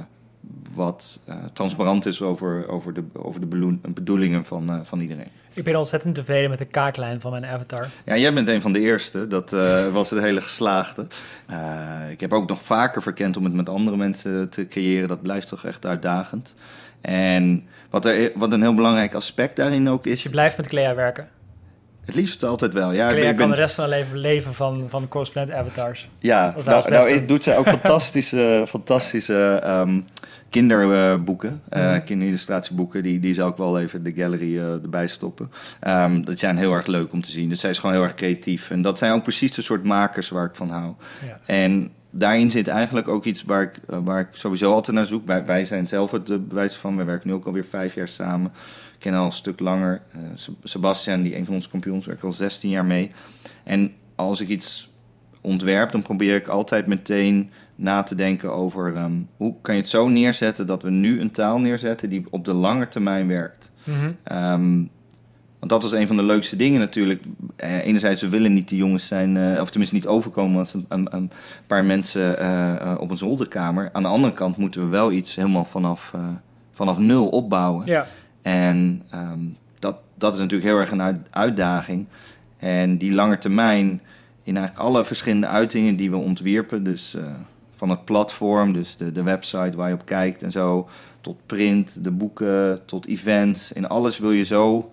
wat 0.74 1.20
eh, 1.26 1.36
transparant 1.52 2.06
is 2.06 2.22
over, 2.22 2.68
over 2.68 2.94
de, 2.94 3.02
over 3.12 3.40
de 3.40 3.76
bedoelingen 3.94 4.44
van, 4.44 4.70
eh, 4.70 4.78
van 4.82 5.00
iedereen. 5.00 5.28
Ik 5.52 5.64
ben 5.64 5.76
ontzettend 5.76 6.14
tevreden 6.14 6.50
met 6.50 6.58
de 6.58 6.64
kaaklijn 6.64 7.20
van 7.20 7.30
mijn 7.30 7.46
avatar. 7.46 7.88
Ja, 8.04 8.16
jij 8.16 8.34
bent 8.34 8.48
een 8.48 8.60
van 8.60 8.72
de 8.72 8.80
eerste. 8.80 9.26
Dat 9.26 9.52
eh, 9.52 9.88
was 9.92 10.10
het 10.10 10.20
hele 10.20 10.40
geslaagde. 10.40 11.06
Ik 12.10 12.20
heb 12.20 12.32
ook 12.32 12.48
nog 12.48 12.62
vaker 12.62 13.02
verkend 13.02 13.36
om 13.36 13.44
het 13.44 13.54
met 13.54 13.68
andere 13.68 13.96
mensen 13.96 14.48
te 14.48 14.66
creëren. 14.66 15.08
Dat 15.08 15.22
blijft 15.22 15.48
toch 15.48 15.64
echt 15.64 15.86
uitdagend. 15.86 16.54
En 17.00 17.64
wat, 17.90 18.04
er, 18.04 18.32
wat 18.34 18.52
een 18.52 18.62
heel 18.62 18.74
belangrijk 18.74 19.14
aspect 19.14 19.56
daarin 19.56 19.88
ook 19.88 20.04
Dus 20.04 20.12
is... 20.12 20.22
je 20.22 20.28
blijft 20.28 20.56
met 20.56 20.66
Clea 20.66 20.94
werken. 20.94 21.28
Het 22.06 22.14
liefst 22.14 22.42
altijd 22.44 22.72
wel. 22.72 22.92
Ja, 22.92 23.04
ik 23.04 23.10
Clea 23.10 23.22
ben- 23.22 23.30
ik 23.30 23.36
kan 23.36 23.50
de 23.50 23.56
rest 23.56 23.74
van 23.74 23.84
haar 23.84 23.98
leven 23.98 24.18
leven 24.18 24.54
van, 24.54 24.84
van 24.88 25.08
correspondent 25.08 25.58
avatars. 25.58 26.08
Ja, 26.18 26.54
nou, 26.64 26.90
nou 26.90 27.24
doet 27.24 27.42
zij 27.42 27.56
ook 27.58 27.68
fantastische, 27.78 28.64
fantastische 28.68 29.60
ehm, 29.62 30.00
kinderboeken, 30.50 31.62
eh 31.68 31.82
Mhm. 31.90 32.04
kinderillustratieboeken. 32.04 33.02
Die, 33.02 33.20
die 33.20 33.34
zou 33.34 33.50
ik 33.50 33.56
wel 33.56 33.80
even 33.80 34.02
de 34.02 34.12
gallery 34.12 34.58
eh, 34.58 34.72
erbij 34.72 35.06
stoppen. 35.06 35.50
Ehm 35.80 36.22
dat 36.24 36.38
zijn 36.38 36.56
heel 36.58 36.72
erg 36.72 36.86
leuk 36.86 37.12
om 37.12 37.22
te 37.22 37.30
zien. 37.30 37.48
Dus 37.48 37.60
zij 37.60 37.70
is 37.70 37.78
gewoon 37.78 37.94
heel 37.94 38.04
erg 38.04 38.14
creatief. 38.14 38.70
En 38.70 38.82
dat 38.82 38.98
zijn 38.98 39.12
ook 39.12 39.22
precies 39.22 39.54
de 39.54 39.62
soort 39.62 39.84
makers 39.84 40.28
waar 40.28 40.44
ik 40.46 40.54
van 40.54 40.70
hou. 40.70 40.92
Ja. 41.26 41.38
En 41.46 41.90
daarin 42.18 42.50
zit 42.50 42.68
eigenlijk 42.68 43.08
ook 43.08 43.24
iets 43.24 43.44
waar 43.44 43.62
ik, 43.62 43.80
eh, 43.88 43.98
waar 44.04 44.20
ik 44.20 44.28
sowieso 44.32 44.72
altijd 44.72 44.96
naar 44.96 45.06
zoek. 45.06 45.26
Wij, 45.26 45.44
wij 45.44 45.64
zijn 45.64 45.86
zelf 45.86 46.10
het 46.10 46.30
eh, 46.30 46.36
bewijs 46.48 46.76
van. 46.76 46.96
We 46.96 47.04
werken 47.04 47.28
nu 47.28 47.34
ook 47.34 47.46
alweer 47.46 47.64
vijf 47.64 47.94
jaar 47.94 48.08
samen. 48.08 48.52
Ik 48.94 49.00
ken 49.10 49.14
al 49.14 49.24
een 49.24 49.32
stuk 49.32 49.60
langer. 49.60 50.02
Eh, 50.12 50.20
Seb- 50.34 50.54
Sebastian, 50.62 51.22
die 51.22 51.36
een 51.36 51.44
van 51.44 51.54
onze 51.54 51.68
kampioens, 51.70 52.06
werkt 52.06 52.24
al 52.24 52.32
16 52.32 52.70
jaar 52.70 52.84
mee. 52.84 53.10
En 53.64 53.92
als 54.14 54.40
ik 54.40 54.48
iets 54.48 54.92
ontwerp, 55.40 55.90
dan 55.92 56.02
probeer 56.02 56.36
ik 56.36 56.48
altijd 56.48 56.86
meteen 56.86 57.50
na 57.74 58.02
te 58.02 58.14
denken 58.14 58.52
over 58.52 58.94
ehm, 58.96 59.12
hoe 59.36 59.54
kan 59.62 59.74
je 59.74 59.80
het 59.80 59.90
zo 59.90 60.08
neerzetten 60.08 60.66
dat 60.66 60.82
we 60.82 60.90
nu 60.90 61.20
een 61.20 61.30
taal 61.30 61.58
neerzetten 61.58 62.08
die 62.10 62.26
op 62.30 62.44
de 62.44 62.52
lange 62.52 62.88
termijn 62.88 63.28
werkt. 63.28 63.72
Ehm, 64.24 64.82
want 65.64 65.82
dat 65.82 65.90
was 65.90 66.00
een 66.00 66.06
van 66.06 66.16
de 66.16 66.22
leukste 66.22 66.56
dingen 66.56 66.80
natuurlijk. 66.80 67.22
Eh, 67.56 67.86
enerzijds, 67.86 68.22
we 68.22 68.28
willen 68.28 68.54
niet 68.54 68.68
de 68.68 68.76
jongens 68.76 69.06
zijn, 69.06 69.36
eh, 69.36 69.60
of 69.60 69.68
tenminste 69.68 69.96
niet 69.96 70.06
overkomen 70.06 70.58
als 70.58 70.74
een, 70.74 70.86
een, 70.88 71.14
een 71.14 71.30
paar 71.66 71.84
mensen 71.84 72.38
eh, 72.38 72.94
op 72.98 73.10
een 73.10 73.16
zolderkamer. 73.16 73.90
Aan 73.92 74.02
de 74.02 74.08
andere 74.08 74.32
kant 74.32 74.56
moeten 74.56 74.80
we 74.80 74.86
wel 74.86 75.12
iets 75.12 75.34
helemaal 75.34 75.64
vanaf, 75.64 76.14
vanaf 76.72 76.98
nul 76.98 77.28
opbouwen. 77.28 77.86
Ja. 77.86 78.06
En 78.42 79.02
ehm, 79.10 79.40
dat, 79.78 79.96
dat 80.14 80.34
is 80.34 80.40
natuurlijk 80.40 80.70
heel 80.70 80.78
erg 80.78 80.90
een 80.90 81.02
uit- 81.02 81.26
uitdaging. 81.30 82.06
En 82.58 82.98
die 82.98 83.12
lange 83.12 83.38
termijn, 83.38 84.00
in 84.42 84.56
eigenlijk 84.56 84.86
alle 84.86 85.04
verschillende 85.04 85.46
uitingen 85.46 85.96
die 85.96 86.10
we 86.10 86.16
ontwierpen, 86.16 86.84
dus 86.84 87.16
van 87.74 87.90
het 87.90 88.04
platform, 88.04 88.72
dus 88.72 88.96
de, 88.96 89.12
de 89.12 89.22
website 89.22 89.76
waar 89.76 89.88
je 89.88 89.94
op 89.94 90.04
kijkt 90.04 90.42
en 90.42 90.50
zo, 90.50 90.88
tot 91.20 91.36
print, 91.46 92.04
de 92.04 92.10
boeken, 92.10 92.80
tot 92.86 93.06
events, 93.06 93.72
in 93.72 93.88
alles 93.88 94.18
wil 94.18 94.30
je 94.30 94.44
zo, 94.44 94.90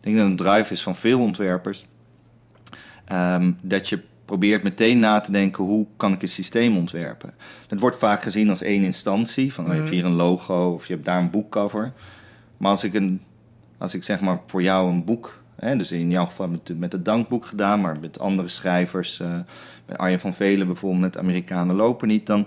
denk 0.00 0.16
dat 0.16 0.26
een 0.26 0.36
drive 0.36 0.72
is 0.72 0.82
van 0.82 0.96
veel 0.96 1.20
ontwerpers, 1.20 1.84
ehm, 3.04 3.52
dat 3.60 3.88
je 3.88 4.00
probeert 4.24 4.62
meteen 4.62 4.98
na 4.98 5.20
te 5.20 5.32
denken 5.32 5.64
hoe 5.64 5.86
kan 5.96 6.12
ik 6.12 6.22
een 6.22 6.28
systeem 6.28 6.76
ontwerpen. 6.76 7.34
Het 7.68 7.80
wordt 7.80 7.96
vaak 7.98 8.22
gezien 8.22 8.50
als 8.50 8.62
één 8.62 8.82
instantie, 8.82 9.52
van 9.52 9.64
oh, 9.64 9.70
je 9.70 9.76
hebt 9.76 9.88
Mhm. 9.90 9.96
hier 9.98 10.04
een 10.06 10.16
logo 10.16 10.72
of 10.72 10.86
je 10.86 10.92
hebt 10.92 11.04
daar 11.04 11.18
een 11.20 11.30
boekcover. 11.30 11.92
Maar 12.56 12.70
als 12.70 12.84
ik, 12.84 12.94
een, 12.94 13.20
als 13.78 13.94
ik 13.94 14.04
zeg 14.04 14.20
maar 14.20 14.40
voor 14.46 14.62
jou 14.62 14.90
een 14.90 15.04
boek, 15.04 15.42
hè, 15.56 15.76
dus 15.76 15.92
in 15.92 16.10
jouw 16.10 16.26
geval 16.26 16.48
met, 16.48 16.78
met 16.78 16.92
het 16.92 17.04
dankboek 17.04 17.44
gedaan, 17.46 17.80
maar 17.80 17.96
met 18.00 18.18
andere 18.18 18.48
schrijvers, 18.48 19.20
eh 19.20 19.38
bij 19.86 19.96
Arjen 19.96 20.20
van 20.20 20.34
Velen 20.34 20.66
bijvoorbeeld 20.66 21.02
met 21.02 21.18
Amerikanen 21.18 21.76
lopen 21.76 22.08
niet, 22.08 22.26
dan 22.26 22.46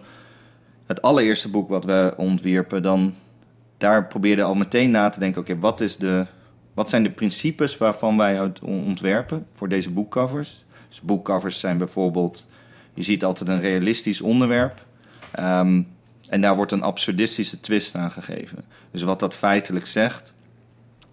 het 0.85 1.01
allereerste 1.01 1.49
boek 1.49 1.69
wat 1.69 1.85
we 1.85 2.13
ontwierpen, 2.17 2.81
dan 2.81 3.13
daar 3.77 4.07
probeerde 4.07 4.43
al 4.43 4.55
meteen 4.55 4.91
na 4.91 5.09
te 5.09 5.19
denken, 5.19 5.41
oké, 5.41 5.59
wat 5.59 5.81
is 5.81 5.97
de, 5.97 6.25
wat 6.73 6.89
zijn 6.89 7.03
de 7.03 7.11
principes 7.11 7.77
waarvan 7.77 8.17
wij 8.17 8.51
ontwerpen 8.61 9.45
voor 9.51 9.69
deze 9.69 9.89
boekcovers? 9.89 10.65
Dus 10.89 11.01
boekcovers 11.01 11.59
zijn 11.59 11.77
bijvoorbeeld, 11.77 12.49
je 12.93 13.03
ziet 13.03 13.23
altijd 13.23 13.49
een 13.49 13.61
realistisch 13.61 14.21
onderwerp. 14.21 14.85
Ehm, 15.31 15.81
en 16.29 16.41
daar 16.41 16.55
wordt 16.55 16.71
een 16.71 16.83
absurdistische 16.83 17.59
twist 17.59 17.95
aan 17.95 18.11
gegeven. 18.11 18.63
Dus 18.91 19.01
wat 19.01 19.19
dat 19.19 19.35
feitelijk 19.35 19.87
zegt, 19.87 20.33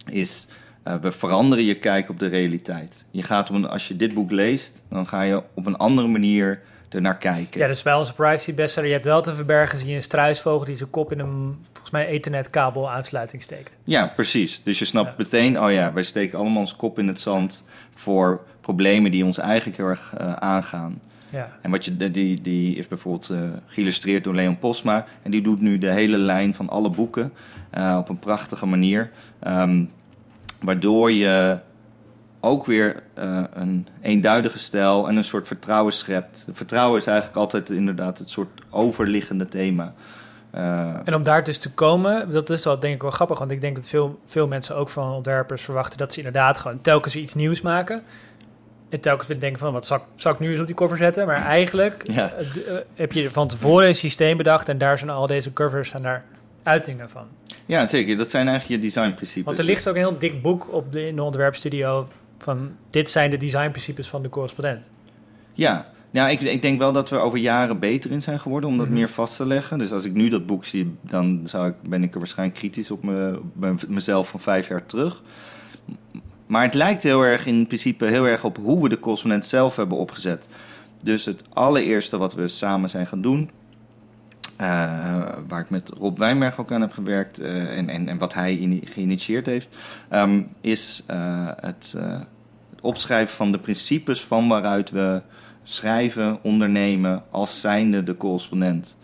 is 0.07 0.47
eh, 0.83 0.95
we 1.01 1.13
veranderen 1.13 1.65
je 1.65 1.75
kijk 1.75 2.09
op 2.09 2.19
de 2.19 2.27
realiteit. 2.27 3.05
Je 3.11 3.23
gaat 3.23 3.51
op 3.51 3.65
als 3.65 3.89
je 3.89 3.97
dit 3.97 4.15
boek 4.15 4.31
leest, 4.31 4.83
dan 4.89 5.07
ga 5.07 5.23
je 5.23 5.43
op 5.55 5.67
een 5.67 5.77
andere 5.77 6.09
manier 6.09 6.63
ernaar 6.91 7.19
kijken. 7.19 7.61
ja, 7.61 7.67
dus 7.67 7.83
bij 7.83 7.95
onze 7.95 8.15
privacy 8.15 8.55
bestseller, 8.55 8.89
je 8.89 8.95
hebt 8.95 9.07
wel 9.07 9.23
te 9.23 9.35
verbergen, 9.35 9.79
zie 9.79 9.89
je 9.89 9.97
een 9.97 10.03
struisvogel 10.03 10.65
die 10.67 10.77
zijn 10.77 10.91
kop 10.91 11.13
in 11.13 11.19
een, 11.19 11.57
volgens 11.73 11.91
mij, 11.91 12.07
ethernetkabel 12.07 12.91
aansluiting 12.91 13.43
steekt. 13.43 13.77
Ja, 13.85 14.07
precies. 14.07 14.61
Dus 14.65 14.79
je 14.79 14.85
snapt 14.85 15.09
Ja. 15.09 15.15
meteen, 15.19 15.61
oh 15.61 15.73
ja, 15.73 15.93
wij 15.93 16.03
steken 16.03 16.39
allemaal 16.39 16.61
ons 16.61 16.77
kop 16.77 16.99
in 16.99 17.09
het 17.09 17.21
zand 17.21 17.65
voor 17.95 18.41
problemen 18.61 19.11
die 19.11 19.25
ons 19.25 19.39
eigenlijk 19.39 19.77
heel 19.77 19.87
erg 19.87 20.15
eh, 20.19 20.33
aangaan. 20.33 21.01
Ja. 21.29 21.49
En 21.63 21.71
wat 21.71 21.85
je, 21.85 21.97
die, 22.11 22.41
die 22.41 22.77
is 22.77 22.89
bijvoorbeeld 22.89 23.31
eh, 23.31 23.39
geïllustreerd 23.67 24.25
door 24.25 24.35
Leon 24.35 24.59
Posma. 24.59 25.07
En 25.23 25.31
die 25.31 25.43
doet 25.43 25.61
nu 25.61 25.79
de 25.79 25.91
hele 25.91 26.19
lijn 26.19 26.55
van 26.55 26.69
alle 26.69 26.91
boeken 26.91 27.33
eh, 27.71 27.97
op 27.99 28.09
een 28.09 28.19
prachtige 28.19 28.67
manier. 28.67 29.11
Ehm, 29.41 29.85
waardoor 30.61 31.13
je 31.13 31.59
ook 32.41 32.67
weer 32.67 33.03
eh, 33.15 33.43
een 33.53 33.87
eenduidige 34.03 34.59
stijl 34.59 35.09
en 35.09 35.17
een 35.17 35.25
soort 35.25 35.47
vertrouwen 35.47 35.93
schept. 35.93 36.47
Vertrouwen 36.53 36.99
is 36.99 37.07
eigenlijk 37.07 37.39
altijd 37.39 37.71
inderdaad 37.71 38.19
het 38.19 38.31
soort 38.31 38.61
overliggende 38.71 39.49
thema. 39.49 39.95
Eh, 40.51 40.95
En 41.05 41.15
om 41.15 41.23
daar 41.23 41.45
dus 41.45 41.59
te 41.59 41.71
komen, 41.71 42.31
dat 42.31 42.51
is 42.51 42.65
wel 42.65 42.79
denk 42.79 42.95
ik 42.95 43.03
wel 43.03 43.11
grappig, 43.11 43.39
want 43.39 43.51
ik 43.51 43.61
denk 43.61 43.77
dat 43.77 43.89
veel, 43.89 44.19
veel 44.27 44.47
mensen 44.47 44.77
ook 44.77 44.89
van 44.89 45.13
ontwerpers 45.13 45.63
verwachten 45.63 45.99
dat 45.99 46.13
ze 46.13 46.19
inderdaad 46.19 46.59
gewoon 46.59 46.81
telkens 46.81 47.17
iets 47.17 47.35
nieuws 47.35 47.61
maken. 47.61 48.03
En 48.89 49.01
telkens 49.01 49.29
weer 49.29 49.41
denken 49.41 49.59
van, 49.59 49.73
wat 49.73 49.87
zal 49.87 49.97
ik, 49.97 50.03
zal 50.15 50.33
ik 50.33 50.39
nu 50.39 50.51
eens 50.51 50.61
op 50.61 50.67
die 50.67 50.75
cover 50.75 50.97
zetten? 50.97 51.27
Maar 51.27 51.45
eigenlijk 51.45 52.03
Ja. 52.13 52.33
eh, 52.33 52.75
heb 52.95 53.13
je 53.13 53.31
van 53.31 53.49
tevoren 53.49 53.89
een 53.89 53.95
systeem 53.95 54.37
bedacht 54.37 54.69
en 54.69 54.79
daar 54.79 54.99
zijn 54.99 55.11
al 55.11 55.27
deze 55.27 55.53
covers 55.53 55.93
en 55.95 56.03
daar 56.03 56.25
uitingen 56.63 57.11
van. 57.11 57.27
ja, 57.67 57.87
zeker. 57.87 58.17
Dat 58.17 58.31
zijn 58.31 58.49
eigenlijk 58.49 58.81
je 58.83 58.89
designprincipes. 58.89 59.45
Want 59.45 59.59
er 59.59 59.65
ligt 59.65 59.89
ook 59.89 59.95
een 59.95 60.01
heel 60.01 60.19
dik 60.19 60.43
boek 60.43 60.73
op 60.73 60.93
de, 60.93 61.07
in 61.07 61.17
de 61.17 61.23
ontwerpstudio 61.23 62.09
van 62.43 62.71
dit 62.91 63.11
zijn 63.11 63.31
de 63.31 63.37
designprincipes 63.37 64.09
van 64.09 64.23
de 64.23 64.29
correspondent. 64.29 64.81
Ja, 65.53 65.87
ja 66.11 66.29
ik, 66.29 66.41
ik 66.41 66.63
denk 66.63 66.79
wel 66.79 66.93
dat 66.93 67.11
we 67.11 67.17
over 67.17 67.39
jaren 67.39 67.79
beter 67.79 68.11
in 68.11 68.23
zijn 68.23 68.41
geworden 68.41 68.69
om 68.71 68.77
dat 68.77 68.87
Mhm. 68.87 68.95
meer 68.95 69.09
vast 69.09 69.37
te 69.37 69.47
leggen. 69.47 69.79
Dus 69.79 69.93
als 69.93 70.05
ik 70.05 70.13
nu 70.13 70.29
dat 70.29 70.47
boek 70.47 70.65
zie, 70.65 70.95
dan 71.01 71.41
zou 71.45 71.69
ik, 71.69 71.75
ben 71.89 72.03
ik 72.03 72.13
er 72.13 72.19
waarschijnlijk 72.19 72.59
kritisch 72.59 72.91
op, 72.91 73.03
me, 73.03 73.39
op 73.39 73.45
me- 73.57 73.75
mezelf 73.89 74.29
van 74.29 74.41
vijf 74.41 74.69
jaar 74.69 74.87
terug. 74.87 75.23
Maar 76.47 76.63
het 76.63 76.75
lijkt 76.75 77.03
heel 77.03 77.23
erg 77.23 77.47
in 77.47 77.67
principe 77.67 78.05
heel 78.05 78.27
erg 78.27 78.45
op 78.45 78.57
hoe 78.57 78.83
we 78.83 78.89
de 78.89 79.01
correspondent 79.01 79.47
zelf 79.47 79.77
hebben 79.77 79.99
opgezet. 79.99 80.49
Dus 81.05 81.25
het 81.25 81.43
allereerste 81.53 82.19
wat 82.19 82.35
we 82.35 82.49
samen 82.49 82.91
zijn 82.91 83.07
gaan 83.07 83.21
doen, 83.21 83.51
waar 85.49 85.61
ik 85.61 85.71
met 85.71 85.93
Rob 85.99 86.19
Wijnberg 86.19 86.61
ook 86.61 86.73
aan 86.73 86.81
heb 86.81 86.93
gewerkt 86.93 87.41
en, 87.41 87.89
en, 87.89 88.09
en 88.09 88.19
wat 88.19 88.35
hij 88.35 88.81
geïnitieerd 88.85 89.47
heeft, 89.47 89.77
ehm, 90.09 90.43
is 90.61 91.03
het, 91.07 91.97
het 91.97 91.97
opschrijven 92.81 93.37
van 93.37 93.53
de 93.53 93.59
principes 93.59 94.25
van 94.25 94.49
waaruit 94.49 94.91
we 94.91 95.23
schrijven, 95.63 96.39
ondernemen 96.43 97.23
als 97.31 97.61
zijnde 97.61 98.03
de 98.03 98.17
correspondent. 98.17 98.99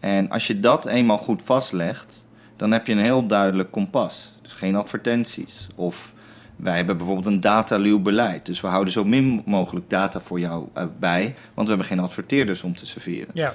En 0.00 0.30
als 0.30 0.46
je 0.46 0.60
dat 0.60 0.86
eenmaal 0.86 1.18
goed 1.18 1.42
vastlegt, 1.42 2.26
dan 2.56 2.72
heb 2.72 2.86
je 2.86 2.92
een 2.92 2.98
heel 2.98 3.26
duidelijk 3.26 3.70
kompas. 3.70 4.38
Dus 4.42 4.52
geen 4.52 4.76
advertenties. 4.76 5.66
Of 5.74 6.12
wij 6.56 6.76
hebben 6.76 6.96
bijvoorbeeld 6.96 7.26
een 7.26 7.40
dataluw 7.40 7.98
beleid. 7.98 8.46
Dus 8.46 8.60
we 8.60 8.66
houden 8.66 8.92
zo 8.92 9.04
min 9.04 9.42
mogelijk 9.46 9.90
data 9.90 10.20
voor 10.20 10.40
jou 10.40 10.68
eh, 10.74 10.84
bij, 10.98 11.34
want 11.54 11.68
we 11.68 11.74
hebben 11.74 11.86
geen 11.86 12.00
adverteerders 12.00 12.62
om 12.62 12.76
te 12.76 12.86
serveren. 12.86 13.30
Ja. 13.34 13.54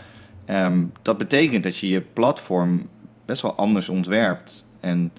Ehm, 0.49 0.83
dat 1.01 1.17
betekent 1.17 1.63
dat 1.63 1.77
je 1.77 1.89
je 1.89 2.01
platform 2.01 2.87
best 3.25 3.41
wel 3.41 3.55
anders 3.55 3.89
ontwerpt 3.89 4.65
en 4.79 5.11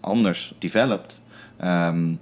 anders 0.00 0.54
developt. 0.58 1.22
Ehm, 1.56 2.14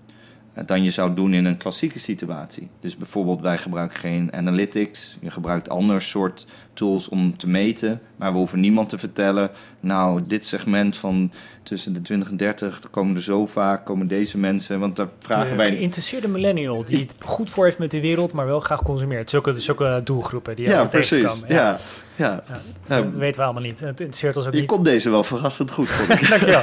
dan 0.67 0.85
je 0.85 0.91
zou 0.91 1.15
doen 1.15 1.35
in 1.35 1.45
een 1.45 1.57
klassieke 1.57 1.99
situatie. 1.99 2.69
Dus 2.81 2.97
bijvoorbeeld 2.97 3.41
wij 3.41 3.59
gebruiken 3.59 3.97
geen 3.97 4.33
analytics, 4.33 5.19
je 5.21 5.31
gebruikt 5.31 5.69
ander 5.69 6.03
soort 6.03 6.47
tools 6.73 7.09
om 7.09 7.37
te 7.37 7.49
meten, 7.49 8.01
maar 8.17 8.33
we 8.33 8.39
hoeven 8.39 8.61
niemand 8.61 8.89
te 8.89 8.99
vertellen, 8.99 9.51
nou 9.81 10.23
dit 10.27 10.47
segment 10.47 10.97
van 10.97 11.33
tussen 11.63 11.93
de 11.93 12.03
20 12.03 12.31
en 12.31 12.37
30 12.37 12.81
komen 12.91 13.15
er 13.15 13.23
zo 13.23 13.47
vaak, 13.47 13.85
komen 13.85 14.09
deze 14.09 14.39
mensen, 14.39 14.81
want 14.81 14.97
daar 14.97 15.09
vragen 15.19 15.51
de 15.51 15.57
wij... 15.57 15.67
geïnteresseerde 15.67 16.29
millennial 16.29 16.85
die 16.85 16.99
het 16.99 17.15
goed 17.25 17.51
voor 17.51 17.65
heeft 17.65 17.79
met 17.79 17.91
de 17.91 18.01
wereld, 18.01 18.33
maar 18.33 18.47
wel 18.47 18.61
graag 18.61 18.83
consumeert. 18.83 19.31
Zulke, 19.31 19.61
zulke 19.61 20.01
doelgroepen 20.05 20.57
die 20.57 20.69
ja, 20.69 20.85
precies. 20.85 21.41
Ja. 21.49 21.55
ja. 21.55 21.79
Ja. 22.17 22.43
ja. 22.87 23.03
dat 23.03 23.15
weten 23.15 23.41
we 23.41 23.45
allemaal 23.45 23.63
niet. 23.63 23.81
Het 23.81 24.01
interesseert 24.01 24.37
ons 24.37 24.47
ook 24.47 24.53
je 24.53 24.61
niet. 24.61 24.71
Je 24.71 24.77
komt 24.77 24.87
deze 24.87 25.11
wel 25.11 25.25
verrassend 25.25 25.71
goed, 25.71 25.89
vond 25.89 26.21
ik. 26.21 26.29
Dankjewel 26.31 26.63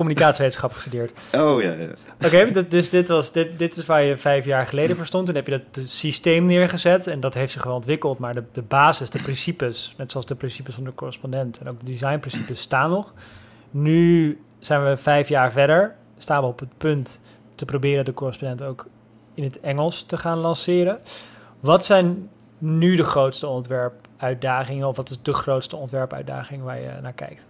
communicatiewetenschap 0.00 0.72
gestudeerd. 0.72 1.12
Oh 1.34 1.62
ja. 1.62 1.72
ja. 1.72 1.88
Oké, 2.24 2.66
dus 2.68 2.90
dit, 2.90 3.08
was, 3.08 3.32
dit, 3.32 3.58
dit 3.58 3.76
is 3.76 3.86
waar 3.86 4.02
je 4.02 4.18
vijf 4.18 4.44
jaar 4.44 4.66
geleden 4.66 4.96
voor 4.96 5.06
stond. 5.06 5.28
En 5.28 5.34
heb 5.34 5.46
je 5.46 5.62
dat 5.72 5.86
systeem 5.86 6.44
neergezet 6.44 7.06
en 7.06 7.20
dat 7.20 7.34
heeft 7.34 7.52
zich 7.52 7.64
wel 7.64 7.74
ontwikkeld. 7.74 8.18
Maar 8.18 8.34
de, 8.34 8.42
de 8.52 8.62
basis, 8.62 9.10
de 9.10 9.22
principes, 9.22 9.94
net 9.96 10.10
zoals 10.10 10.26
de 10.26 10.34
principes 10.34 10.74
van 10.74 10.84
de 10.84 10.94
correspondent 10.94 11.58
en 11.58 11.68
ook 11.68 11.78
de 11.78 11.84
designprincipes 11.84 12.60
staan 12.60 12.90
nog. 12.90 13.12
Nu 13.70 14.40
zijn 14.58 14.84
we 14.84 14.96
vijf 14.96 15.28
jaar 15.28 15.52
verder. 15.52 15.94
Staan 16.18 16.42
we 16.42 16.48
op 16.48 16.58
het 16.58 16.78
punt 16.78 17.20
te 17.54 17.64
proberen 17.64 18.04
de 18.04 18.14
correspondent 18.14 18.62
ook 18.62 18.86
in 19.34 19.44
het 19.44 19.60
Engels 19.60 20.02
te 20.02 20.16
gaan 20.16 20.38
lanceren. 20.38 20.98
Wat 21.60 21.84
zijn 21.84 22.28
nu 22.58 22.96
de 22.96 23.04
grootste 23.04 23.46
ontwerpuitdagingen? 24.20 24.88
Of 24.88 24.96
wat 24.96 25.10
is 25.10 25.22
de 25.22 25.32
grootste 25.32 25.76
ontwerpuitdaging 25.76 26.62
waar 26.62 26.80
je 26.80 26.90
naar 27.02 27.12
kijkt? 27.12 27.48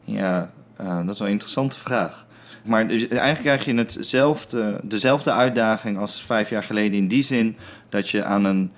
Ja, 0.00 0.50
uh, 0.80 0.96
dat 0.96 1.12
is 1.12 1.18
wel 1.18 1.26
een 1.26 1.32
interessante 1.32 1.78
vraag. 1.78 2.26
Maar 2.64 2.88
dus, 2.88 3.08
eigenlijk 3.08 3.40
krijg 3.40 3.64
je 3.64 3.74
hetzelfde, 3.74 4.80
dezelfde 4.82 5.32
uitdaging 5.32 5.98
als 5.98 6.22
vijf 6.22 6.50
jaar 6.50 6.62
geleden 6.62 6.98
in 6.98 7.08
die 7.08 7.22
zin 7.22 7.56
dat 7.88 8.08
je 8.08 8.24
aan 8.24 8.44
een, 8.44 8.72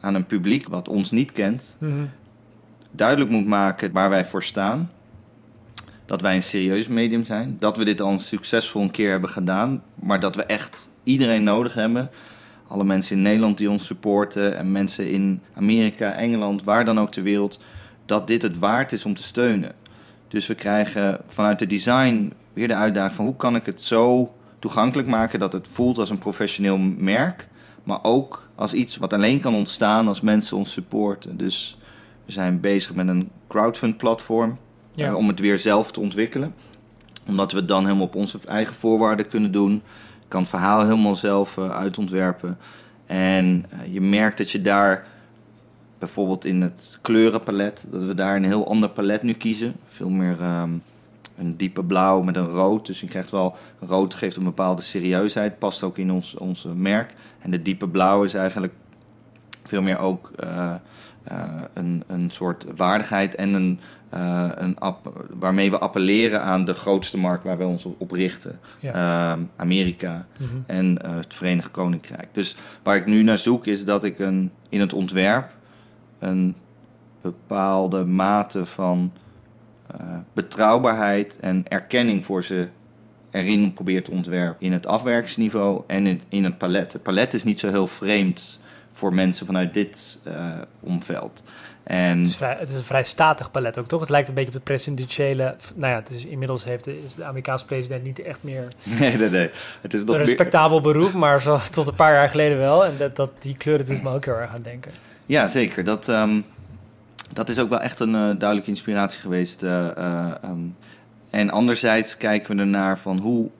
aan 0.00 0.14
een 0.14 0.26
publiek 0.26 0.68
wat 0.68 0.88
ons 0.88 1.10
niet 1.10 1.32
kent 1.32 1.76
mhm. 1.80 2.04
duidelijk 2.90 3.30
moet 3.30 3.46
maken 3.46 3.92
waar 3.92 4.10
wij 4.10 4.24
voor 4.24 4.42
staan. 4.42 4.90
Dat 6.06 6.20
wij 6.20 6.34
een 6.34 6.42
serieus 6.42 6.88
medium 6.88 7.24
zijn. 7.24 7.56
Dat 7.58 7.76
we 7.76 7.84
dit 7.84 8.00
al 8.00 8.18
succesvol 8.18 8.82
een 8.82 8.90
keer 8.90 9.10
hebben 9.10 9.30
gedaan. 9.30 9.82
Maar 9.94 10.20
dat 10.20 10.36
we 10.36 10.44
echt 10.44 10.88
iedereen 11.02 11.42
nodig 11.42 11.74
hebben. 11.74 12.10
Alle 12.74 12.84
mensen 12.84 13.16
in 13.16 13.22
Nederland 13.22 13.58
die 13.58 13.70
ons 13.70 13.86
supporten. 13.86 14.56
En 14.56 14.72
mensen 14.72 15.10
in 15.10 15.40
Amerika, 15.54 16.12
Engeland, 16.12 16.64
waar 16.64 16.84
dan 16.84 17.00
ook 17.00 17.10
ter 17.10 17.22
wereld. 17.22 17.60
Dat 18.06 18.26
dit 18.26 18.42
het 18.42 18.58
waard 18.58 18.92
is 18.92 19.04
om 19.04 19.14
te 19.14 19.22
steunen. 19.22 19.72
Dus 20.28 20.46
we 20.46 20.54
krijgen 20.54 21.20
vanuit 21.28 21.58
de 21.58 21.66
design 21.66 22.32
weer 22.52 22.68
de 22.68 22.74
uitdaging 22.74 23.14
van 23.14 23.24
hoe 23.24 23.36
kan 23.36 23.56
ik 23.56 23.66
het 23.66 23.82
zo 23.82 24.34
toegankelijk 24.58 25.08
maken 25.08 25.38
dat 25.38 25.52
het 25.52 25.68
voelt 25.68 25.98
als 25.98 26.10
een 26.10 26.18
professioneel 26.18 26.78
merk, 26.78 27.48
maar 27.84 27.98
ook 28.02 28.48
als 28.54 28.74
iets 28.74 28.96
wat 28.96 29.12
alleen 29.12 29.40
kan 29.40 29.54
ontstaan 29.54 30.08
als 30.08 30.20
mensen 30.20 30.56
ons 30.56 30.72
supporten. 30.72 31.36
Dus 31.36 31.78
we 32.24 32.32
zijn 32.32 32.60
bezig 32.60 32.94
met 32.94 33.08
een 33.08 33.30
crowdfund 33.48 33.96
platform 33.96 34.58
eh, 34.96 35.14
om 35.14 35.28
het 35.28 35.40
weer 35.40 35.58
zelf 35.58 35.92
te 35.92 36.00
ontwikkelen. 36.00 36.54
Omdat 37.26 37.52
we 37.52 37.58
het 37.58 37.68
dan 37.68 37.84
helemaal 37.84 38.06
op 38.06 38.14
onze 38.14 38.38
eigen 38.46 38.74
voorwaarden 38.74 39.28
kunnen 39.28 39.52
doen. 39.52 39.82
Kan 40.34 40.42
het 40.42 40.52
verhaal 40.52 40.82
helemaal 40.82 41.16
zelf 41.16 41.56
uh, 41.56 41.70
uitontwerpen. 41.70 42.58
En 43.06 43.66
uh, 43.72 43.92
je 43.94 44.00
merkt 44.00 44.38
dat 44.38 44.50
je 44.50 44.62
daar 44.62 45.06
bijvoorbeeld 45.98 46.44
in 46.44 46.62
het 46.62 46.98
kleurenpalet, 47.02 47.84
dat 47.90 48.04
we 48.04 48.14
daar 48.14 48.36
een 48.36 48.44
heel 48.44 48.68
ander 48.68 48.88
palet 48.88 49.22
nu 49.22 49.32
kiezen. 49.32 49.74
Veel 49.88 50.08
meer 50.08 50.40
ehm, 50.40 50.70
een 51.38 51.56
diepe 51.56 51.84
blauw 51.84 52.22
met 52.22 52.36
een 52.36 52.46
rood. 52.46 52.86
Dus 52.86 53.00
je 53.00 53.06
krijgt 53.06 53.30
wel, 53.30 53.56
rood 53.80 54.14
geeft 54.14 54.36
een 54.36 54.44
bepaalde 54.44 54.82
serieusheid, 54.82 55.58
past 55.58 55.82
ook 55.82 55.98
in 55.98 56.10
ons 56.10 56.34
onze 56.34 56.68
merk. 56.68 57.14
En 57.40 57.50
de 57.50 57.62
diepe 57.62 57.88
blauw 57.88 58.24
is 58.24 58.34
eigenlijk 58.34 58.72
veel 59.64 59.82
meer 59.82 59.98
ook 59.98 60.30
uh, 60.44 60.74
een, 61.72 62.02
een 62.06 62.30
soort 62.30 62.66
waardigheid 62.76 63.34
en 63.34 63.54
een, 63.54 63.80
uh, 64.14 64.50
een 64.54 64.76
waarmee 65.38 65.70
we 65.70 65.78
appelleren 65.78 66.42
aan 66.42 66.64
de 66.64 66.74
grootste 66.74 67.18
markt 67.18 67.44
waar 67.44 67.58
we 67.58 67.64
ons 67.64 67.84
op, 67.98 68.10
richten. 68.10 68.58
Ja. 68.80 68.92
Ehm, 68.92 69.42
Amerika 69.56 70.26
mm 70.38 70.46
-hmm. 70.46 70.64
en 70.66 71.06
het 71.06 71.34
Verenigd 71.34 71.70
Koninkrijk. 71.70 72.28
Dus 72.32 72.56
waar 72.82 72.96
ik 72.96 73.06
nu 73.06 73.22
naar 73.22 73.38
zoek 73.38 73.66
is 73.66 73.84
dat 73.84 74.04
ik 74.04 74.18
een, 74.18 74.50
in 74.68 74.80
het 74.80 74.92
ontwerp 74.92 75.50
een 76.18 76.54
bepaalde 77.20 78.04
mate 78.04 78.66
van 78.66 79.12
betrouwbaarheid 80.32 81.38
en 81.40 81.64
erkenning 81.68 82.24
voor 82.24 82.44
ze 82.44 82.68
erin 83.30 83.72
probeert 83.72 84.04
te 84.04 84.10
ontwerpen. 84.10 84.66
In 84.66 84.72
het 84.72 84.86
afwerkingsniveau 84.86 85.82
en 85.86 86.06
in, 86.06 86.20
in 86.28 86.44
het 86.44 86.58
palet. 86.58 86.92
Het 86.92 87.02
palet 87.02 87.34
is 87.34 87.44
niet 87.44 87.58
zo 87.58 87.70
heel 87.70 87.86
vreemd 87.86 88.60
voor 88.94 89.14
mensen 89.14 89.46
vanuit 89.46 89.74
dit 89.74 90.18
uh, 90.26 90.50
omveld. 90.80 91.42
En 91.82 92.18
het, 92.18 92.26
is 92.26 92.36
vrij, 92.36 92.56
het 92.58 92.68
is 92.68 92.74
een 92.74 92.82
vrij 92.84 93.04
statig 93.04 93.50
palet 93.50 93.78
ook, 93.78 93.86
toch? 93.86 94.00
Het 94.00 94.08
lijkt 94.08 94.28
een 94.28 94.34
beetje 94.34 94.48
op 94.48 94.54
het 94.54 94.64
presidentiële... 94.64 95.56
Nou 95.74 95.92
ja, 95.92 95.98
het 95.98 96.10
is, 96.10 96.24
inmiddels 96.24 96.64
heeft 96.64 96.84
de, 96.84 97.04
is 97.04 97.14
de 97.14 97.24
Amerikaanse 97.24 97.64
president 97.64 98.04
niet 98.04 98.22
echt 98.22 98.38
meer... 98.40 98.68
Nee, 99.00 99.16
nee, 99.16 99.30
nee. 99.30 99.50
Het 99.80 99.94
is 99.94 100.04
nog 100.04 100.16
een 100.16 100.24
respectabel 100.24 100.80
beroep, 100.80 101.12
maar 101.12 101.40
zo, 101.40 101.58
tot 101.70 101.88
een 101.88 101.94
paar 101.94 102.12
jaar 102.12 102.28
geleden 102.28 102.58
wel. 102.58 102.84
En 102.84 102.94
dat, 102.96 103.16
dat, 103.16 103.30
die 103.38 103.56
kleuren 103.56 103.86
doet 103.86 104.02
me 104.02 104.10
ook 104.10 104.24
heel 104.24 104.34
erg 104.34 104.54
aan 104.54 104.62
denken. 104.62 104.92
Ja, 105.26 105.46
zeker. 105.46 105.84
Dat, 105.84 106.08
um, 106.08 106.44
dat 107.32 107.48
is 107.48 107.58
ook 107.58 107.68
wel 107.68 107.80
echt 107.80 108.00
een 108.00 108.14
uh, 108.14 108.14
duidelijke 108.14 108.70
inspiratie 108.70 109.20
geweest. 109.20 109.62
Uh, 109.62 109.86
uh, 109.98 110.30
um, 110.44 110.76
en 111.30 111.50
anderzijds 111.50 112.16
kijken 112.16 112.56
we 112.56 112.62
ernaar 112.62 112.98
van 112.98 113.18
hoe, 113.18 113.50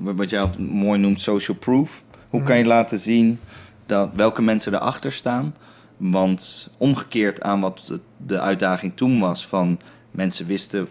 wat 0.00 0.30
jij 0.30 0.50
mooi 0.58 1.00
noemt, 1.00 1.20
social 1.20 1.56
proof. 1.56 2.02
Hoe 2.30 2.42
kan 2.42 2.58
je 2.58 2.64
laten 2.64 2.98
zien 2.98 3.40
dat, 3.86 4.10
welke 4.14 4.42
mensen 4.42 4.74
erachter 4.74 5.12
staan? 5.12 5.54
Want 5.96 6.70
omgekeerd 6.76 7.42
aan 7.42 7.60
wat 7.60 8.00
de 8.16 8.40
uitdaging 8.40 8.96
toen 8.96 9.20
was 9.20 9.46
van 9.46 9.80
mensen 10.10 10.46
wisten, 10.46 10.88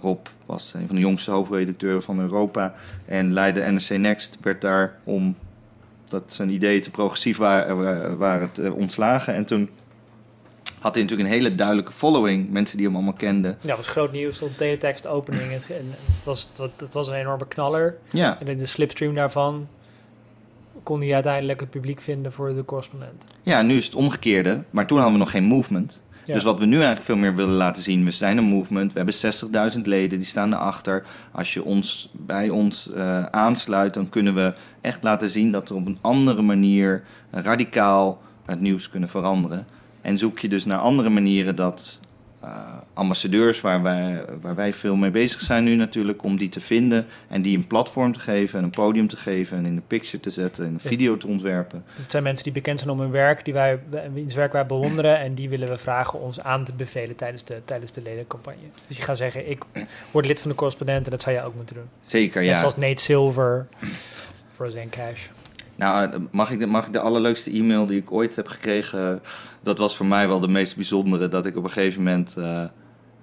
Rob 0.00 0.26
was 0.46 0.74
een 0.74 0.86
van 0.86 0.96
de 0.96 1.02
jongste 1.02 1.30
hoofdredacteuren 1.30 2.02
van 2.02 2.20
Europa 2.20 2.74
en 3.06 3.32
leidde 3.32 3.70
NRC 3.70 3.88
Next, 3.88 4.38
werd 4.42 4.60
daar 4.60 4.98
om 5.04 5.36
dat 6.08 6.32
zijn 6.32 6.50
ideeën 6.50 6.82
te 6.82 6.90
progressief 6.90 7.36
waren, 7.36 8.18
waren 8.18 8.50
het 8.52 8.70
ontslagen. 8.70 9.34
En 9.34 9.44
toen 9.44 9.70
had 10.80 10.94
hij 10.94 11.02
natuurlijk 11.02 11.30
een 11.30 11.36
hele 11.36 11.54
duidelijke 11.54 11.92
following. 11.92 12.50
Mensen 12.50 12.76
die 12.76 12.86
hem 12.86 12.94
allemaal 12.94 13.12
kenden. 13.12 13.58
Ja, 13.60 13.68
het 13.68 13.76
was 13.76 13.88
groot 13.88 14.12
nieuws. 14.12 14.36
stond 14.36 14.56
teletext 14.56 15.06
opening. 15.06 15.52
Het, 15.52 15.68
het, 15.68 16.24
was, 16.24 16.50
het, 16.56 16.80
het, 16.80 16.92
was 16.92 17.08
een 17.08 17.14
enorme 17.14 17.46
knaller. 17.48 17.98
Ja. 18.10 18.40
En 18.40 18.48
in 18.48 18.58
de 18.58 18.66
slipstream 18.66 19.14
daarvan 19.14 19.68
kon 20.82 21.00
hij 21.00 21.14
uiteindelijk 21.14 21.60
het 21.60 21.70
publiek 21.70 22.00
vinden 22.00 22.32
voor 22.32 22.54
de 22.54 22.64
correspondent. 22.64 23.26
Ja, 23.42 23.62
nu 23.62 23.76
is 23.76 23.84
het 23.84 23.94
omgekeerde. 23.94 24.62
Maar 24.70 24.86
toen 24.86 24.96
hadden 24.96 25.14
we 25.14 25.22
nog 25.24 25.30
geen 25.30 25.44
movement. 25.44 26.02
Ja. 26.24 26.34
Dus 26.34 26.44
wat 26.44 26.58
we 26.58 26.66
nu 26.66 26.74
eigenlijk 26.74 27.04
veel 27.04 27.16
meer 27.16 27.34
willen 27.34 27.54
laten 27.54 27.82
zien, 27.82 28.04
we 28.04 28.10
zijn 28.10 28.36
een 28.36 28.44
movement, 28.44 28.92
we 28.92 28.98
hebben 28.98 29.72
60.000 29.74 29.80
leden, 29.82 30.18
die 30.18 30.28
staan 30.28 30.52
erachter. 30.52 31.04
Als 31.32 31.54
je 31.54 31.64
ons 31.64 32.10
bij 32.12 32.48
ons 32.48 32.90
uh, 32.94 33.24
aansluit, 33.24 33.94
dan 33.94 34.08
kunnen 34.08 34.34
we 34.34 34.54
echt 34.80 35.02
laten 35.02 35.28
zien 35.28 35.52
dat 35.52 35.68
er 35.68 35.76
op 35.76 35.86
een 35.86 35.98
andere 36.00 36.42
manier 36.42 37.02
radicaal 37.30 38.22
het 38.44 38.60
nieuws 38.60 38.90
kunnen 38.90 39.08
veranderen. 39.08 39.66
En 40.00 40.18
zoek 40.18 40.38
je 40.38 40.48
dus 40.48 40.64
naar 40.64 40.78
andere 40.78 41.08
manieren 41.08 41.56
dat 41.56 42.00
ambassadeurs, 42.94 43.60
waar 43.60 43.82
wij, 43.82 44.24
waar 44.40 44.54
wij 44.54 44.72
veel 44.72 44.96
mee 44.96 45.10
bezig 45.10 45.40
zijn 45.40 45.64
nu 45.64 45.74
natuurlijk, 45.74 46.22
om 46.22 46.36
die 46.36 46.48
te 46.48 46.60
vinden 46.60 47.06
en 47.28 47.42
die 47.42 47.56
een 47.56 47.66
platform 47.66 48.12
te 48.12 48.20
geven 48.20 48.58
en 48.58 48.64
een 48.64 48.70
podium 48.70 49.08
te 49.08 49.16
geven 49.16 49.58
en 49.58 49.66
in 49.66 49.74
de 49.74 49.82
picture 49.86 50.20
te 50.20 50.30
zetten 50.30 50.64
en 50.64 50.72
een 50.72 50.80
video 50.80 51.16
te 51.16 51.26
ontwerpen. 51.26 51.84
Dus 51.94 52.02
het 52.02 52.10
zijn 52.10 52.22
mensen 52.22 52.44
die 52.44 52.52
bekend 52.52 52.78
zijn 52.78 52.90
om 52.90 53.00
hun 53.00 53.10
werk, 53.10 53.44
die 53.44 53.54
wij, 53.54 53.80
wiens 54.12 54.34
werk 54.34 54.52
wij 54.52 54.66
bewonderen 54.66 55.18
en 55.18 55.34
die 55.34 55.48
willen 55.48 55.68
we 55.68 55.78
vragen 55.78 56.20
ons 56.20 56.40
aan 56.40 56.64
te 56.64 56.72
bevelen 56.72 57.16
tijdens 57.16 57.44
de, 57.44 57.60
tijdens 57.64 57.92
de 57.92 58.02
ledencampagne. 58.02 58.66
Dus 58.86 58.96
je 58.96 59.02
gaat 59.02 59.16
zeggen, 59.16 59.50
ik 59.50 59.62
word 60.10 60.26
lid 60.26 60.40
van 60.40 60.50
de 60.50 60.56
correspondent 60.56 61.04
en 61.04 61.10
dat 61.10 61.22
zou 61.22 61.36
jij 61.36 61.44
ook 61.44 61.54
moeten 61.54 61.74
doen. 61.74 61.88
Zeker, 62.02 62.40
Net 62.40 62.50
ja. 62.50 62.58
zoals 62.58 62.76
Nate 62.76 63.02
Silver 63.02 63.66
voor 64.48 64.70
Zen 64.70 64.88
Cash. 64.88 65.28
Nou, 65.80 66.10
eh, 66.10 66.18
mag 66.30 66.50
ik, 66.50 66.58
de, 66.58 66.66
mag 66.66 66.86
ik 66.86 66.92
de 66.92 67.00
allerleukste 67.00 67.50
e-mail 67.50 67.86
die 67.86 67.98
ik 67.98 68.12
ooit 68.12 68.36
heb 68.36 68.48
gekregen? 68.48 69.22
Dat 69.62 69.78
was 69.78 69.96
voor 69.96 70.06
mij 70.06 70.28
wel 70.28 70.40
de 70.40 70.48
meest 70.48 70.76
bijzondere. 70.76 71.28
Dat 71.28 71.46
ik 71.46 71.56
op 71.56 71.64
een 71.64 71.70
gegeven 71.70 72.02
moment 72.02 72.36
eh, 72.36 72.62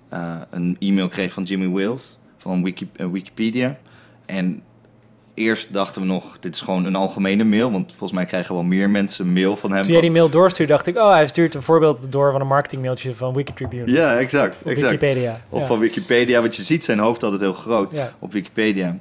eh, 0.09 0.41
een 0.49 0.75
e-mail 0.79 1.07
kreeg 1.07 1.33
van 1.33 1.43
Jimmy 1.43 1.67
Wales 1.67 2.17
van 2.37 2.63
Wiki, 2.63 2.89
Wikipedia. 3.11 3.77
En 4.25 4.61
eerst 5.33 5.73
dachten 5.73 6.01
we 6.01 6.07
nog, 6.07 6.37
dit 6.39 6.55
is 6.55 6.61
gewoon 6.61 6.85
een 6.85 6.95
algemene 6.95 7.43
mail. 7.43 7.71
Want 7.71 7.89
volgens 7.89 8.11
mij 8.11 8.25
krijgen 8.25 8.55
wel 8.55 8.63
meer 8.63 8.89
mensen 8.89 9.33
mail 9.33 9.57
van 9.57 9.71
hem. 9.71 9.83
Toen 9.83 9.91
jij 9.91 10.01
die 10.01 10.11
mail 10.11 10.29
doorstuurde, 10.29 10.73
dacht 10.73 10.87
ik... 10.87 10.97
oh, 10.97 11.11
hij 11.11 11.27
stuurt 11.27 11.55
een 11.55 11.61
voorbeeld 11.61 12.11
door 12.11 12.31
van 12.31 12.41
een 12.41 12.47
marketingmailtje 12.47 13.15
van 13.15 13.33
Wikitribune. 13.33 13.91
Ja, 13.91 14.17
exact. 14.17 14.55
Of 14.63 14.71
exact. 14.71 14.91
Wikipedia. 14.91 15.41
Of 15.49 15.59
ja. 15.59 15.67
van 15.67 15.79
Wikipedia, 15.79 16.41
want 16.41 16.55
je 16.55 16.63
ziet 16.63 16.83
zijn 16.83 16.99
hoofd 16.99 17.23
altijd 17.23 17.41
heel 17.41 17.53
groot 17.53 17.91
Ja. 17.91 18.13
op 18.19 18.33
Wikipedia. 18.33 18.97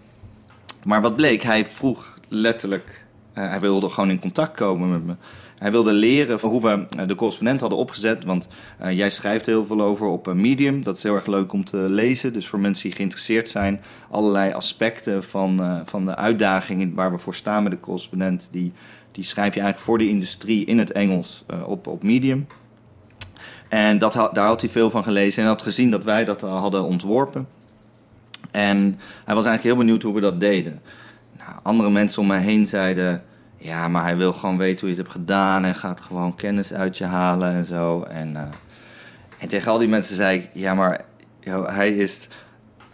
Maar 0.85 1.01
wat 1.01 1.17
bleek, 1.17 1.43
hij 1.43 1.67
vroeg 1.67 2.19
letterlijk, 2.29 3.06
hij 3.41 3.61
wilde 3.61 3.89
gewoon 3.89 4.11
in 4.11 4.21
contact 4.21 4.57
komen 4.57 4.91
met 4.91 5.05
me. 5.05 5.15
Hij 5.59 5.71
wilde 5.71 5.93
leren 5.93 6.41
van 6.41 6.51
hoe 6.51 6.63
we 6.63 6.87
eh, 6.99 7.09
de 7.09 7.15
correspondent 7.15 7.61
hadden 7.61 7.79
opgezet. 7.79 8.25
Want 8.25 8.49
eh, 8.79 8.97
jij 8.97 9.11
schrijft 9.11 9.47
heel 9.47 9.67
veel 9.67 9.81
over 9.81 10.07
op 10.07 10.29
eh, 10.29 10.35
Medium. 10.35 10.85
Dat 10.85 10.97
is 10.97 11.03
heel 11.03 11.15
erg 11.15 11.27
leuk 11.27 11.53
om 11.53 11.65
te 11.65 11.77
lezen. 11.77 12.33
Dus 12.33 12.49
voor 12.49 12.61
mensen 12.61 12.83
die 12.83 12.97
geïnteresseerd 12.97 13.49
zijn, 13.49 13.81
allerlei 14.11 14.53
aspecten 14.53 15.23
van, 15.23 15.63
eh, 15.63 15.81
van 15.85 16.07
de 16.07 16.17
uitdagingen 16.17 16.95
waar 16.95 17.13
we 17.13 17.19
voor 17.19 17.35
staan 17.35 17.63
met 17.63 17.73
de 17.73 17.81
correspondent. 17.81 18.49
Die, 18.53 18.73
die 19.13 19.25
schrijf 19.25 19.55
je 19.55 19.61
eigenlijk 19.61 19.91
voor 19.91 19.99
de 19.99 20.09
industrie 20.09 20.65
in 20.65 20.79
het 20.79 20.93
Engels 20.93 21.45
eh, 21.47 21.69
op, 21.69 21.87
op 21.87 22.03
Medium. 22.03 22.47
En 23.69 23.99
dat, 23.99 24.13
daar 24.13 24.47
had 24.47 24.61
hij 24.61 24.71
veel 24.71 24.91
van 24.91 25.03
gelezen 25.03 25.43
en 25.43 25.49
had 25.49 25.63
gezien 25.63 25.91
dat 25.91 26.05
wij 26.05 26.25
dat 26.25 26.41
hadden 26.41 26.85
ontworpen. 26.85 27.49
En 28.51 28.99
hij 29.25 29.35
was 29.35 29.45
eigenlijk 29.45 29.63
heel 29.63 29.77
benieuwd 29.77 30.03
hoe 30.03 30.15
we 30.15 30.21
dat 30.21 30.41
deden. 30.41 30.81
Andere 31.63 31.91
mensen 31.91 32.23
om 32.23 32.29
mij 32.29 32.41
heen 32.41 32.67
zeiden: 32.67 33.23
Ja, 33.57 33.89
maar 33.89 34.03
hij 34.03 34.17
wil 34.17 34.33
gewoon 34.33 34.57
weten 34.57 34.81
hoe 34.81 34.89
je 34.89 34.95
het 34.97 35.07
hebt 35.07 35.19
gedaan. 35.19 35.65
En 35.65 35.75
gaat 35.75 36.01
gewoon 36.01 36.35
kennis 36.35 36.73
uit 36.73 36.99
je 36.99 37.05
halen 37.05 37.53
en 37.53 37.65
zo. 37.65 38.03
En, 38.03 38.37
eh, 38.37 38.43
en 39.39 39.49
tegen 39.49 39.71
al 39.71 39.79
die 39.79 39.89
mensen 39.89 40.17
zei 40.17 40.39
ik: 40.39 40.49
Ja, 40.53 40.75
maar 40.75 41.05
hij, 41.67 41.97
is, 41.97 42.29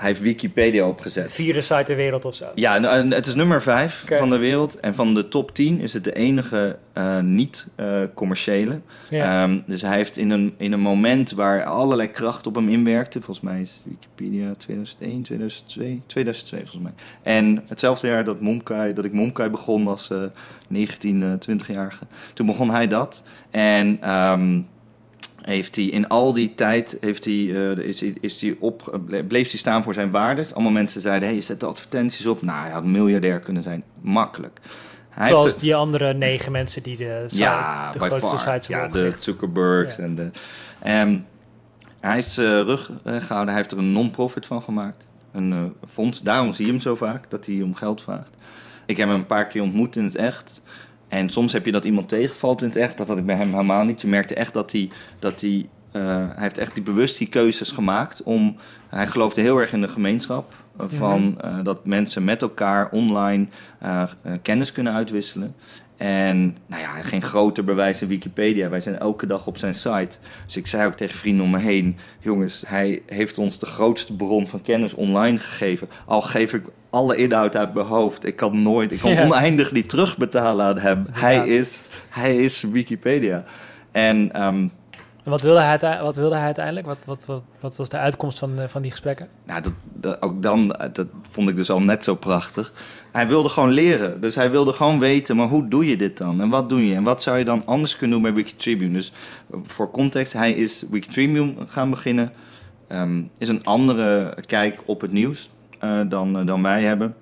hij 0.03 0.11
heeft 0.11 0.23
Wikipedia 0.23 0.89
opgezet. 0.89 1.33
Vierde 1.33 1.61
site 1.61 1.83
ter 1.83 1.97
wereld 1.97 2.25
of 2.25 2.35
zo. 2.35 2.47
Ja, 2.55 2.81
het 3.09 3.27
is 3.27 3.35
nummer 3.35 3.63
5 3.63 4.03
Oké. 4.03 4.17
van 4.17 4.31
de 4.31 4.37
wereld. 4.37 4.81
En 4.81 4.95
van 4.95 5.15
de 5.15 5.29
top 5.29 5.55
10 5.55 5.81
is 5.81 5.93
het 5.93 6.05
de 6.05 6.15
enige 6.15 6.77
eh, 6.93 7.19
niet-commerciële. 7.19 8.81
Ja. 9.11 9.43
Ehm, 9.43 9.59
dus 9.67 9.83
hij 9.83 9.97
heeft 9.97 10.17
in 10.17 10.31
een, 10.31 10.55
in 10.57 10.73
een 10.73 10.81
moment 10.81 11.33
waar 11.33 11.65
allerlei 11.65 12.11
kracht 12.11 12.47
op 12.47 12.55
hem 12.55 12.69
inwerkte. 12.69 13.21
Volgens 13.21 13.47
mij 13.47 13.61
is 13.61 13.83
Wikipedia 13.85 14.53
2001, 14.59 15.23
2002, 15.23 16.03
2002 16.07 16.61
volgens 16.61 16.83
mij. 16.83 16.93
En 17.23 17.63
hetzelfde 17.69 18.07
jaar 18.07 18.25
dat, 18.25 18.41
Momkai, 18.41 18.93
dat 18.93 19.05
ik 19.05 19.13
Momkai 19.13 19.51
begon 19.51 19.89
als 19.89 20.11
eh 20.11 20.23
19, 20.69 21.23
eh, 21.23 21.33
20-jarige. 21.39 22.05
Toen 22.35 22.47
begon 22.47 22.71
hij 22.71 22.89
dat. 22.89 23.23
En 23.51 23.99
ehm, 24.01 24.61
heeft 25.43 25.77
hij 25.77 25.85
in 25.85 26.09
al 26.09 26.33
die 26.33 26.55
tijd 26.55 26.97
heeft 27.01 27.25
hij, 27.25 27.35
eh, 27.35 27.79
is, 27.79 28.03
is 28.03 28.41
hij 28.41 28.57
op, 28.61 29.01
bleef 29.29 29.51
hij 29.51 29.59
staan 29.59 29.83
voor 29.83 29.95
zijn 29.95 30.11
waardes. 30.11 30.55
Allemaal 30.55 30.73
mensen 30.73 31.01
zeiden, 31.01 31.29
hey, 31.29 31.37
je 31.37 31.43
zet 31.43 31.61
de 31.61 31.67
advertenties 31.67 32.27
op. 32.27 32.43
Nou, 32.43 32.63
hij 32.63 32.71
had 32.71 32.85
miljardair 32.85 33.41
kunnen 33.41 33.63
zijn. 33.63 33.83
Makkelijk. 34.01 34.61
Hij 35.11 35.29
Zoals 35.29 35.45
heeft 35.45 35.57
de- 35.57 35.63
die 35.63 35.75
andere 35.75 36.15
negen 36.15 36.53
mensen 36.53 36.83
die 36.83 36.97
de, 36.97 37.23
site, 37.27 37.43
ja, 37.43 37.91
de 37.91 37.99
grootste 37.99 38.37
far. 38.37 38.39
sites 38.39 38.67
Ja, 38.67 38.73
hebben 38.81 38.93
de 38.93 38.99
opgericht. 38.99 39.23
Zuckerbergs 39.23 39.97
Ja. 39.97 40.03
en 40.03 40.15
de... 40.15 40.31
Ehm, 40.83 41.19
hij 42.01 42.15
heeft 42.15 42.31
zijn 42.31 42.65
rug 42.65 42.91
eh, 43.05 43.17
gehouden. 43.21 43.49
Hij 43.49 43.57
heeft 43.57 43.73
er 43.73 43.79
een 43.79 43.93
non-profit 43.93 44.47
van 44.47 44.63
gemaakt. 44.63 45.07
Een 45.33 45.53
eh, 45.53 45.63
fonds. 45.91 46.21
Daarom 46.23 46.53
zie 46.53 46.65
je 46.67 46.71
hem 46.71 46.81
zo 46.81 46.95
vaak, 46.95 47.31
dat 47.31 47.47
hij 47.47 47.63
om 47.63 47.75
geld 47.75 48.03
vraagt. 48.03 48.31
Ik 48.87 48.97
heb 48.97 49.09
hem 49.09 49.17
een 49.17 49.27
paar 49.27 49.47
keer 49.47 49.63
ontmoet 49.63 49.97
in 49.97 50.05
het 50.05 50.15
echt. 50.15 50.63
En 51.13 51.31
soms 51.31 51.53
heb 51.53 51.65
je 51.65 51.73
dat 51.73 51.85
iemand 51.85 52.09
tegenvalt 52.09 52.63
in 52.63 52.69
het 52.69 52.77
echt. 52.77 52.97
Dat 52.97 53.09
had 53.09 53.19
ik 53.19 53.27
bij 53.27 53.37
hem 53.37 53.51
helemaal 53.51 53.85
niet. 53.85 54.01
Je 54.01 54.07
merkte 54.07 54.35
echt 54.35 54.53
dat 54.53 54.73
hij... 54.73 54.91
Dat 55.19 55.41
hij 55.41 55.69
eh, 55.93 56.03
hij 56.05 56.43
heeft 56.43 56.59
echt 56.59 56.75
die 56.75 56.83
bewust 56.83 57.19
die 57.19 57.29
keuzes 57.29 57.71
gemaakt 57.71 58.23
om... 58.23 58.57
Hij 58.89 59.07
geloofde 59.07 59.41
heel 59.41 59.59
erg 59.59 59.73
in 59.73 59.81
de 59.81 59.89
gemeenschap. 59.89 60.55
eh, 60.79 60.99
Van 60.99 61.41
eh, 61.41 61.59
dat 61.63 61.87
mensen 61.87 62.25
met 62.25 62.43
elkaar 62.43 62.91
online 62.91 63.47
kennis 64.43 64.73
kunnen 64.73 64.93
uitwisselen. 64.93 65.55
En 66.03 66.57
nou 66.67 66.83
ja, 66.83 66.89
geen 67.03 67.23
groter 67.23 67.65
bewijs 67.65 68.03
in 68.03 68.09
Wikipedia. 68.09 68.69
Wij 68.69 68.81
zijn 68.81 68.99
elke 68.99 69.27
dag 69.27 69.47
op 69.47 69.59
zijn 69.59 69.75
site. 69.75 70.19
Dus 70.47 70.57
ik 70.57 70.67
zei 70.67 70.87
ook 70.87 70.95
tegen 70.95 71.19
vrienden 71.19 71.45
om 71.45 71.51
me 71.51 71.59
heen: 71.59 71.97
jongens, 72.21 72.65
hij 72.67 73.03
heeft 73.07 73.39
ons 73.39 73.59
de 73.59 73.67
grootste 73.67 74.17
bron 74.17 74.49
van 74.49 74.63
kennis 74.63 74.95
online 74.95 75.39
gegeven. 75.39 75.89
Al 76.07 76.21
geef 76.21 76.53
ik 76.53 76.67
alle 76.91 77.17
inhoud 77.17 77.57
uit 77.57 77.75
mijn 77.75 77.87
hoofd. 77.87 78.27
Ik 78.27 78.37
kan 78.37 78.63
nooit, 78.63 78.93
ik 78.93 78.99
kan 78.99 79.11
Ja. 79.11 79.25
oneindig 79.25 79.71
die 79.71 79.87
terugbetalen 79.87 80.67
aan 80.67 80.79
hem. 80.79 81.07
Hij 81.11 81.49
is, 81.49 81.89
hij 82.09 82.37
is 82.37 82.63
Wikipedia. 82.63 83.45
En 83.91 84.33
ehm, 84.33 84.69
wat 85.25 85.43
wilde 85.43 85.61
hij, 85.61 85.79
wat 86.03 86.17
wilde 86.17 86.35
hij 86.35 86.45
uiteindelijk? 86.45 86.87
Wat, 86.87 87.05
wat, 87.05 87.27
wat, 87.27 87.43
wat 87.61 87.77
was 87.77 87.89
de 87.89 87.99
uitkomst 87.99 88.39
van, 88.39 88.59
eh, 88.59 88.69
van 88.69 88.83
die 88.83 88.91
gesprekken? 88.91 89.29
Nou, 89.47 89.63
dat, 89.63 89.73
dat, 89.93 90.23
ook 90.23 90.43
dan, 90.43 90.73
eh, 90.73 90.89
dat 90.93 91.07
vond 91.31 91.49
ik 91.49 91.57
dus 91.57 91.71
al 91.71 91.83
net 91.83 92.05
zo 92.05 92.15
prachtig. 92.15 92.73
Hij 93.13 93.27
wilde 93.27 93.49
gewoon 93.49 93.71
leren. 93.71 94.21
Dus 94.21 94.35
hij 94.35 94.51
wilde 94.51 94.73
gewoon 94.73 94.99
weten, 94.99 95.37
maar 95.37 95.49
hoe 95.49 95.69
doe 95.69 95.87
je 95.87 95.97
dit 95.97 96.19
dan? 96.19 96.41
En 96.41 96.49
wat 96.49 96.69
doe 96.69 96.87
je? 96.89 96.95
En 96.95 97.03
wat 97.03 97.23
zou 97.23 97.39
je 97.39 97.45
dan 97.45 97.63
anders 97.67 97.97
kunnen 97.97 98.21
doen 98.21 98.33
bij 98.33 98.35
Wikitribune? 98.35 98.93
Dus 98.93 99.13
eh, 99.53 99.59
voor 99.65 99.91
context, 99.91 100.33
hij 100.33 100.53
is 100.53 100.85
Wikitribune 100.91 101.55
gaan 101.67 101.91
beginnen. 101.91 102.33
Ehm, 102.89 103.23
is 103.39 103.49
een 103.49 103.65
andere 103.65 104.37
kijk 104.47 104.83
op 104.85 105.01
het 105.01 105.13
nieuws 105.13 105.51
eh, 105.79 106.01
dan, 106.09 106.39
eh, 106.39 106.47
dan 106.47 106.63
wij 106.63 106.83
hebben. 106.83 107.15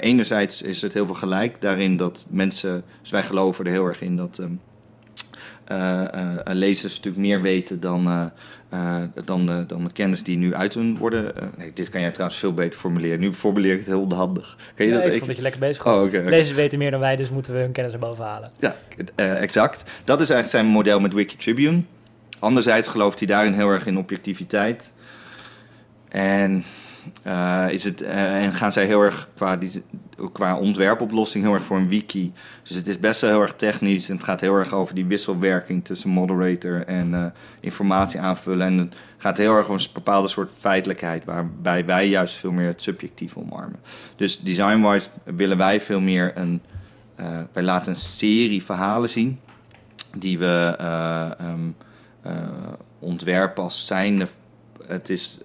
Enerzijds 0.00 0.62
is 0.62 0.82
het 0.82 0.92
heel 0.92 1.06
veel 1.06 1.14
gelijk 1.14 1.60
daarin 1.60 1.96
dat 1.96 2.26
mensen... 2.28 2.84
Dus 3.00 3.10
wij 3.10 3.22
geloven 3.22 3.64
er 3.64 3.70
heel 3.70 3.86
erg 3.86 4.00
in 4.02 4.16
dat... 4.16 4.38
ehm, 4.38 4.50
eh, 4.50 4.54
eh, 4.54 4.75
lezers 6.44 6.94
natuurlijk 6.96 7.22
meer 7.24 7.42
weten 7.42 7.80
dan, 7.80 8.06
eh, 8.06 8.24
eh, 8.68 9.02
dan, 9.24 9.46
de, 9.46 9.64
dan 9.66 9.84
de 9.84 9.92
kennis 9.92 10.22
die 10.22 10.36
nu 10.36 10.54
uit 10.54 10.74
hun 10.74 10.96
worden. 10.96 11.36
eh, 11.36 11.42
nee, 11.56 11.70
dit 11.74 11.88
kan 11.88 12.00
jij 12.00 12.10
trouwens 12.10 12.38
veel 12.38 12.54
beter 12.54 12.78
formuleren. 12.78 13.20
Nu 13.20 13.32
formuleer 13.32 13.72
ik 13.72 13.78
het 13.78 13.86
heel 13.88 14.12
handig. 14.14 14.56
Kan 14.74 14.86
je 14.86 14.92
Ja, 14.92 14.98
dat? 14.98 15.06
ik 15.06 15.12
ik- 15.12 15.16
vond 15.16 15.26
dat 15.26 15.36
je 15.36 15.42
lekker 15.42 15.60
bezig 15.60 15.82
was. 15.84 16.00
Oh, 16.00 16.06
oké. 16.06 16.22
Lezers 16.26 16.52
weten 16.56 16.78
meer 16.78 16.90
dan 16.90 17.00
wij, 17.00 17.16
dus 17.16 17.30
moeten 17.30 17.52
we 17.54 17.58
hun 17.60 17.72
kennis 17.72 17.92
erboven 17.92 18.24
halen. 18.24 18.50
Ja, 18.60 18.76
eh, 19.14 19.42
exact. 19.42 19.82
Dat 20.04 20.20
is 20.20 20.30
eigenlijk 20.30 20.48
zijn 20.48 20.66
model 20.66 21.00
met 21.00 21.12
Wikitribune. 21.12 21.82
Anderzijds 22.38 22.88
gelooft 22.88 23.18
hij 23.18 23.28
daarin 23.28 23.52
heel 23.52 23.68
erg 23.68 23.86
in 23.86 23.98
objectiviteit. 23.98 24.92
En, 26.08 26.64
eh, 27.22 27.66
is 27.70 27.84
het, 27.84 28.02
eh, 28.02 28.44
en 28.44 28.52
gaan 28.52 28.72
zij 28.72 28.86
heel 28.86 29.00
erg 29.02 29.28
qua, 29.34 29.56
die, 29.56 29.82
qua 30.32 30.58
ontwerpoplossing 30.58 31.44
heel 31.44 31.54
erg 31.54 31.62
voor 31.62 31.76
een 31.76 31.88
wiki. 31.88 32.32
Dus 32.62 32.76
het 32.76 32.88
is 32.88 33.00
best 33.00 33.20
wel 33.20 33.30
heel 33.30 33.40
erg 33.40 33.54
technisch. 33.54 34.08
En 34.08 34.14
het 34.14 34.24
gaat 34.24 34.40
heel 34.40 34.54
erg 34.54 34.72
over 34.72 34.94
die 34.94 35.06
wisselwerking 35.06 35.84
tussen 35.84 36.10
moderator 36.10 36.86
en 36.86 37.14
eh, 37.14 37.24
informatie 37.60 38.20
aanvullen. 38.20 38.66
En 38.66 38.78
het 38.78 38.96
gaat 39.16 39.38
heel 39.38 39.56
erg 39.56 39.68
om 39.68 39.74
een 39.74 39.86
bepaalde 39.92 40.28
soort 40.28 40.50
feitelijkheid. 40.58 41.24
Waarbij 41.24 41.84
wij 41.84 42.08
juist 42.08 42.34
veel 42.34 42.52
meer 42.52 42.66
het 42.66 42.82
subjectief 42.82 43.36
omarmen. 43.36 43.80
Dus 44.16 44.40
design-wise 44.40 45.08
willen 45.24 45.56
wij 45.56 45.80
veel 45.80 46.00
meer 46.00 46.32
een... 46.34 46.60
eh, 47.16 47.26
wij 47.52 47.62
laten 47.62 47.92
een 47.92 47.98
serie 47.98 48.62
verhalen 48.62 49.08
zien 49.08 49.40
die 50.16 50.38
we 50.38 50.74
eh, 50.78 51.30
ontwerpen 52.98 53.62
als 53.62 53.86
zijnde. 53.86 54.26
Het 54.86 55.10
is, 55.10 55.40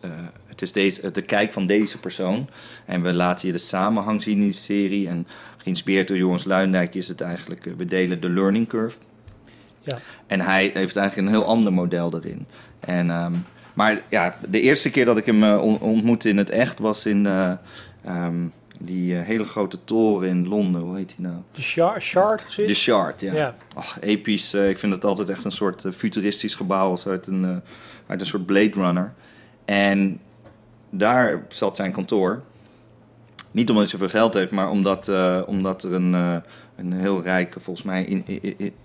is 0.61 0.71
deze, 0.71 1.11
de 1.11 1.21
kijk 1.21 1.53
van 1.53 1.65
deze 1.65 1.97
persoon. 1.99 2.49
En 2.85 3.01
we 3.01 3.13
laten 3.13 3.47
je 3.47 3.53
de 3.53 3.59
samenhang 3.59 4.21
zien 4.23 4.35
in 4.37 4.41
die 4.43 4.51
serie. 4.51 5.07
En 5.07 5.27
geïnspireerd 5.57 6.07
door 6.07 6.17
Joris 6.17 6.43
Luindijk 6.43 6.95
is 6.95 7.07
het 7.07 7.21
eigenlijk... 7.21 7.65
eh, 7.65 7.73
we 7.77 7.85
delen 7.85 8.21
de 8.21 8.29
learning 8.29 8.67
curve. 8.67 8.97
Ja. 9.81 9.97
En 10.27 10.41
hij 10.41 10.71
heeft 10.73 10.95
eigenlijk 10.95 11.27
een 11.27 11.33
heel 11.33 11.45
ander 11.45 11.73
model 11.73 12.15
erin. 12.15 12.45
En, 12.79 13.09
ehm, 13.09 13.33
maar 13.73 14.01
ja, 14.09 14.35
de 14.49 14.61
eerste 14.61 14.89
keer 14.89 15.05
dat 15.05 15.17
ik 15.17 15.25
hem 15.25 15.43
eh, 15.43 15.61
on- 15.61 15.79
ontmoette 15.79 16.29
in 16.29 16.37
het 16.37 16.49
echt... 16.49 16.79
was 16.79 17.05
in 17.05 17.25
eh, 17.25 17.51
ehm, 18.05 18.35
die 18.79 19.17
eh, 19.17 19.25
hele 19.25 19.43
grote 19.43 19.77
toren 19.83 20.29
in 20.29 20.47
Londen. 20.47 20.81
Hoe 20.81 20.95
heet 20.97 21.07
die 21.15 21.25
nou? 21.25 21.35
De 21.51 21.61
shard, 21.61 22.55
De? 22.55 22.73
Shard, 22.73 23.21
ja. 23.21 23.33
Ja. 23.33 23.55
Ach, 23.75 23.97
episch. 24.01 24.53
eh, 24.53 24.69
ik 24.69 24.77
vind 24.77 24.93
het 24.93 25.05
altijd 25.05 25.29
echt 25.29 25.45
een 25.45 25.51
soort 25.51 25.85
eh, 25.85 25.91
futuristisch 25.91 26.55
gebouw 26.55 26.89
als 26.89 27.07
uit 27.07 27.27
een, 27.27 27.45
eh, 27.45 27.55
uit 28.07 28.19
een 28.21 28.25
soort 28.27 28.45
Blade 28.45 28.71
Runner. 28.73 29.13
En 29.65 30.19
daar 30.91 31.45
zat 31.49 31.75
zijn 31.75 31.91
kantoor. 31.91 32.41
Niet 33.51 33.69
omdat 33.69 33.83
hij 33.83 33.91
zoveel 33.91 34.19
geld 34.19 34.33
heeft, 34.33 34.51
maar 34.51 34.69
omdat, 34.69 35.07
eh, 35.07 35.41
omdat 35.45 35.83
er 35.83 35.93
een, 35.93 36.13
eh, 36.13 36.35
een 36.75 36.93
heel 36.93 37.21
rijke, 37.21 37.59
volgens 37.59 37.85
mij, 37.85 38.23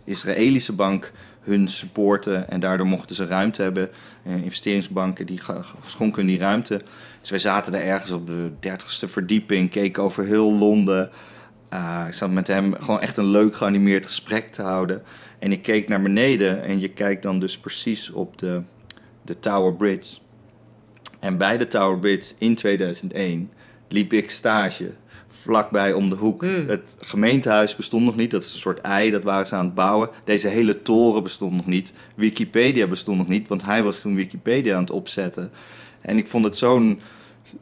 Israëlische 0.04 0.72
bank 0.72 1.12
hun 1.40 1.68
supporten. 1.68 2.50
En 2.50 2.60
daardoor 2.60 2.86
mochten 2.86 3.16
ze 3.16 3.26
ruimte 3.26 3.62
hebben. 3.62 3.88
Eh, 4.22 4.36
investeringsbanken 4.36 5.26
die 5.26 5.40
schonken 5.84 6.26
die 6.26 6.38
ruimte. 6.38 6.80
Dus 7.20 7.30
wij 7.30 7.38
zaten 7.38 7.72
daar 7.72 7.82
ergens 7.82 8.10
op 8.10 8.26
de 8.26 8.50
dertigste 8.60 9.08
verdieping, 9.08 9.70
keken 9.70 10.02
over 10.02 10.24
heel 10.24 10.52
Londen. 10.52 11.10
Ik 12.06 12.14
zat 12.14 12.30
met 12.30 12.46
hem 12.46 12.74
gewoon 12.74 13.00
echt 13.00 13.16
een 13.16 13.26
leuk 13.26 13.56
geanimeerd 13.56 14.06
gesprek 14.06 14.48
te 14.48 14.62
houden. 14.62 15.02
En 15.38 15.52
ik 15.52 15.62
keek 15.62 15.88
naar 15.88 16.02
beneden 16.02 16.62
en 16.62 16.80
je 16.80 16.88
kijkt 16.88 17.22
dan 17.22 17.38
dus 17.38 17.58
precies 17.58 18.10
op 18.10 18.38
de, 18.38 18.62
de 19.22 19.38
Tower 19.38 19.74
Bridge. 19.74 20.16
En 21.20 21.36
bij 21.36 21.58
de 21.58 21.66
Tower 21.66 21.98
Bridge 21.98 22.34
in 22.38 22.54
2001, 22.54 23.50
liep 23.88 24.12
ik 24.12 24.30
stage 24.30 24.90
vlakbij 25.28 25.92
om 25.92 26.10
de 26.10 26.16
hoek. 26.16 26.42
Hmm. 26.42 26.68
Het 26.68 26.96
gemeentehuis 27.00 27.76
bestond 27.76 28.04
nog 28.04 28.16
niet. 28.16 28.30
Dat 28.30 28.42
is 28.44 28.52
een 28.52 28.58
soort 28.58 28.80
ei, 28.80 29.10
dat 29.10 29.22
waren 29.22 29.46
ze 29.46 29.54
aan 29.54 29.64
het 29.64 29.74
bouwen. 29.74 30.08
Deze 30.24 30.48
hele 30.48 30.82
toren 30.82 31.22
bestond 31.22 31.52
nog 31.52 31.66
niet. 31.66 31.92
Wikipedia 32.14 32.86
bestond 32.86 33.18
nog 33.18 33.28
niet, 33.28 33.48
want 33.48 33.64
hij 33.64 33.82
was 33.82 34.00
toen 34.00 34.14
Wikipedia 34.14 34.74
aan 34.74 34.80
het 34.80 34.90
opzetten. 34.90 35.50
En 36.00 36.18
ik 36.18 36.28
vond 36.28 36.44
het 36.44 36.56
zo'n 36.56 37.00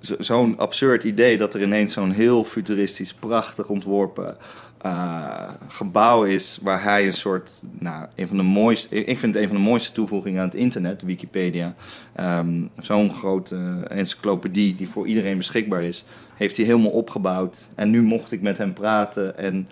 zo- 0.00 0.16
zo'n 0.18 0.58
absurd 0.58 1.04
idee 1.04 1.38
dat 1.38 1.54
er 1.54 1.62
ineens 1.62 1.92
zo'n 1.92 2.10
heel 2.10 2.44
futuristisch, 2.44 3.14
prachtig 3.14 3.68
ontworpen 3.68 4.36
eh, 4.84 5.48
gebouw 5.68 6.24
is 6.24 6.58
waar 6.62 6.82
hij 6.82 7.06
een 7.06 7.12
soort, 7.12 7.52
nou, 7.78 8.06
een 8.14 8.28
van 8.28 8.36
de 8.36 8.42
mooiste, 8.42 9.04
ik 9.04 9.18
vind 9.18 9.34
het 9.34 9.42
een 9.42 9.48
van 9.48 9.56
de 9.56 9.62
mooiste 9.62 9.92
toevoegingen 9.92 10.40
aan 10.40 10.46
het 10.46 10.54
internet, 10.54 11.02
Wikipedia. 11.02 11.74
Ehm, 12.14 12.62
zo'n 12.78 13.10
grote 13.10 13.84
encyclopedie 13.88 14.76
die 14.76 14.88
voor 14.88 15.06
iedereen 15.06 15.36
beschikbaar 15.36 15.82
is, 15.82 16.04
heeft 16.34 16.56
hij 16.56 16.66
helemaal 16.66 16.90
opgebouwd. 16.90 17.68
En 17.74 17.90
nu 17.90 18.02
mocht 18.02 18.32
ik 18.32 18.42
met 18.42 18.58
hem 18.58 18.72
praten 18.72 19.38
en 19.38 19.68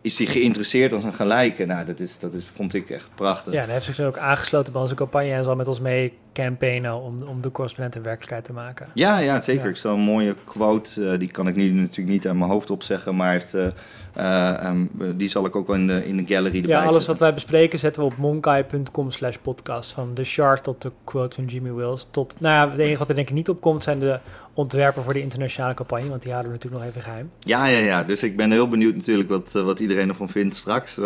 is 0.00 0.18
hij 0.18 0.26
geïnteresseerd 0.26 0.92
als 0.92 1.04
een 1.04 1.14
gelijke. 1.14 1.64
Nou, 1.64 1.84
dat, 1.84 2.00
is, 2.00 2.18
dat 2.18 2.34
is, 2.34 2.46
vond 2.54 2.74
ik 2.74 2.90
echt 2.90 3.10
prachtig. 3.14 3.52
Ja, 3.52 3.62
en 3.62 3.68
heeft 3.68 3.84
zich 3.84 4.00
ook 4.00 4.18
aangesloten 4.18 4.72
bij 4.72 4.82
onze 4.82 4.94
campagne 4.94 5.32
en 5.32 5.44
zal 5.44 5.56
met 5.56 5.68
ons 5.68 5.80
mee 5.80 6.12
campaignen 6.44 6.94
om, 7.02 7.22
om 7.22 7.40
de 7.40 7.50
correspondent 7.50 7.94
een 7.94 8.02
werkelijkheid 8.02 8.44
te 8.44 8.52
maken. 8.52 8.86
Ja, 8.94 9.18
ja, 9.18 9.40
zeker. 9.40 9.62
Ja. 9.64 9.68
Ik 9.68 9.76
zal 9.76 9.94
een 9.94 10.00
mooie 10.00 10.34
quote, 10.44 11.10
eh, 11.10 11.18
die 11.18 11.28
kan 11.30 11.48
ik 11.48 11.56
nu 11.56 11.70
natuurlijk 11.70 12.08
niet 12.08 12.26
uit 12.26 12.36
mijn 12.36 12.50
hoofd 12.50 12.70
opzeggen, 12.70 13.16
maar 13.16 13.30
heeft, 13.32 13.54
eh, 13.54 13.66
eh, 14.14 14.64
ehm, 14.64 14.86
die 15.16 15.28
zal 15.28 15.46
ik 15.46 15.56
ook 15.56 15.66
wel 15.66 15.76
in 15.76 15.86
de, 15.86 16.06
in 16.06 16.16
de 16.16 16.24
gallery 16.34 16.56
erbij 16.56 16.70
Ja, 16.70 16.80
alles 16.80 16.92
zetten. 16.92 17.08
wat 17.10 17.18
wij 17.18 17.34
bespreken 17.34 17.78
zetten 17.78 18.02
we 18.02 18.08
op 18.08 18.16
monkai.com 18.16 19.10
slash 19.10 19.36
podcast. 19.42 19.92
Van 19.92 20.14
de 20.14 20.24
chart 20.24 20.62
tot 20.62 20.82
de 20.82 20.92
quote 21.04 21.36
van 21.36 21.44
Jimmy 21.44 21.72
Wills. 21.72 22.08
Tot, 22.10 22.34
nou 22.40 22.54
ja, 22.54 22.70
het 22.70 22.78
enige 22.80 22.98
wat 22.98 23.08
er 23.08 23.14
denk 23.14 23.28
ik 23.28 23.34
niet 23.34 23.48
op 23.48 23.60
komt 23.60 23.82
zijn 23.82 23.98
de 23.98 24.18
ontwerpen 24.54 25.02
voor 25.04 25.12
de 25.12 25.20
internationale 25.22 25.74
campagne. 25.74 26.08
Want 26.08 26.22
die 26.22 26.32
houden 26.32 26.52
we 26.52 26.56
natuurlijk 26.58 26.84
nog 26.84 26.92
even 26.92 27.10
geheim. 27.10 27.30
Ja, 27.40 27.66
ja, 27.66 27.78
ja. 27.78 28.04
Dus 28.04 28.22
ik 28.22 28.36
ben 28.36 28.50
heel 28.50 28.68
benieuwd 28.68 28.94
natuurlijk 28.94 29.28
wat, 29.28 29.52
wat 29.52 29.78
iedereen 29.80 30.08
ervan 30.08 30.28
vindt 30.28 30.56
straks. 30.56 30.98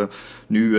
Nu, 0.47 0.79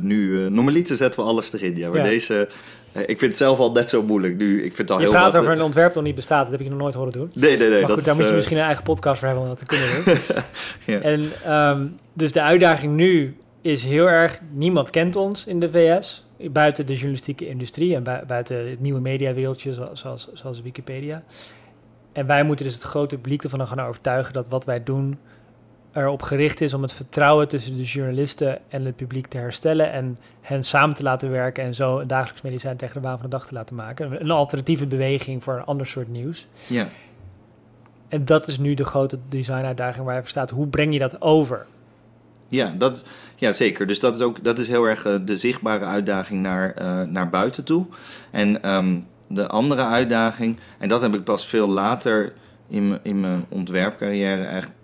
nu 0.00 0.48
normaliter 0.50 0.96
zetten 0.96 1.20
we 1.20 1.26
alles 1.26 1.52
erin. 1.52 1.76
Ja, 1.76 1.88
maar 1.88 1.98
Ja. 1.98 2.04
deze, 2.04 2.48
ik 2.92 3.06
vind 3.06 3.20
het 3.20 3.36
zelf 3.36 3.58
al 3.58 3.72
net 3.72 3.88
zo 3.88 4.02
moeilijk. 4.02 4.36
Nu, 4.36 4.56
ik 4.56 4.72
vind 4.74 4.78
het 4.78 4.90
al 4.90 4.96
Je 4.96 5.02
heel 5.02 5.12
praat 5.12 5.36
over 5.36 5.52
een 5.52 5.62
ontwerp 5.62 5.94
dat 5.94 6.02
niet 6.02 6.14
bestaat. 6.14 6.42
Dat 6.42 6.50
heb 6.52 6.60
ik 6.60 6.68
nog 6.68 6.78
nooit 6.78 6.94
horen 6.94 7.12
doen. 7.12 7.30
Nee, 7.34 7.56
nee, 7.58 7.68
nee. 7.68 7.78
maar 7.78 7.88
dat 7.88 7.90
goed, 7.90 8.04
daar 8.04 8.14
is, 8.14 8.14
moet 8.14 8.22
je 8.22 8.30
eh, 8.30 8.36
misschien 8.36 8.56
een 8.56 8.64
eigen 8.64 8.84
podcast 8.84 9.18
voor 9.18 9.26
hebben 9.28 9.44
om 9.46 9.50
dat 9.50 9.58
te 9.58 9.66
kunnen 9.66 9.88
doen. 10.04 10.14
Ja. 10.94 11.00
En 11.00 11.30
ehm, 11.44 11.86
dus 12.12 12.32
de 12.32 12.42
uitdaging 12.42 12.94
nu 12.94 13.36
is 13.60 13.84
heel 13.84 14.06
erg... 14.06 14.40
Niemand 14.52 14.90
kent 14.90 15.16
ons 15.16 15.46
in 15.46 15.60
de 15.60 15.70
VS. 15.70 16.26
Buiten 16.50 16.86
de 16.86 16.92
journalistieke 16.92 17.48
industrie 17.48 17.94
en 17.94 18.02
bui- 18.02 18.24
buiten 18.26 18.70
het 18.70 18.80
nieuwe 18.80 19.00
mediawereldje 19.00 19.74
zo- 19.74 19.90
zoals, 19.92 20.28
zoals 20.32 20.62
Wikipedia. 20.62 21.22
En 22.12 22.26
wij 22.26 22.42
moeten 22.42 22.64
dus 22.64 22.74
het 22.74 22.82
grote 22.82 23.14
publiek 23.16 23.42
ervan 23.42 23.66
gaan 23.66 23.80
overtuigen 23.80 24.32
dat 24.32 24.46
wat 24.48 24.64
wij 24.64 24.82
doen 24.82 25.18
erop 25.92 26.22
gericht 26.22 26.60
is 26.60 26.74
om 26.74 26.82
het 26.82 26.92
vertrouwen 26.92 27.48
tussen 27.48 27.76
de 27.76 27.82
journalisten 27.82 28.58
en 28.70 28.84
het 28.84 28.96
publiek 28.96 29.26
te 29.26 29.38
herstellen 29.38 29.92
en 29.92 30.16
hen 30.40 30.62
samen 30.64 30.94
te 30.94 31.02
laten 31.02 31.30
werken 31.30 31.64
en 31.64 31.74
zo 31.74 31.98
een 31.98 32.06
dagelijks 32.06 32.42
medicijn 32.42 32.76
tegen 32.76 32.94
de 33.02 33.08
waan 33.08 33.18
van 33.18 33.30
de 33.30 33.36
dag 33.36 33.46
te 33.46 33.54
laten 33.54 33.76
maken. 33.76 34.20
Een 34.22 34.30
alternatieve 34.30 34.86
beweging 34.86 35.42
voor 35.42 35.54
een 35.54 35.64
ander 35.64 35.86
soort 35.86 36.08
nieuws. 36.08 36.46
Ja. 36.66 36.88
En 38.08 38.24
dat 38.24 38.46
is 38.46 38.58
nu 38.58 38.74
de 38.74 38.84
grote 38.84 39.18
designuitdaging 39.28 40.04
waar 40.04 40.14
je 40.14 40.20
voor 40.20 40.28
staat. 40.30 40.50
Hoe 40.50 40.66
breng 40.66 40.92
je 40.92 40.98
dat 40.98 41.20
over? 41.22 41.66
Ja, 42.48 42.74
dat, 42.78 43.04
ja, 43.36 43.52
zeker. 43.52 43.86
Dus 43.86 44.00
dat 44.00 44.14
is 44.14 44.20
ook 44.20 44.44
dat 44.44 44.58
is 44.58 44.68
heel 44.68 44.84
erg 44.84 45.04
eh, 45.06 45.14
de 45.24 45.36
zichtbare 45.36 45.84
uitdaging 45.84 46.42
naar, 46.42 46.74
eh, 46.74 47.02
naar 47.02 47.30
buiten 47.30 47.64
toe. 47.64 47.86
En 48.30 48.62
ehm, 48.62 48.98
de 49.26 49.46
andere 49.46 49.84
uitdaging, 49.84 50.58
en 50.78 50.88
dat 50.88 51.00
heb 51.00 51.14
ik 51.14 51.24
pas 51.24 51.46
veel 51.46 51.68
later 51.68 52.32
in, 52.68 52.88
mijn- 52.88 53.00
in 53.02 53.20
mijn 53.20 53.44
ontwerpcarrière 53.48 54.44
eigenlijk 54.44 54.80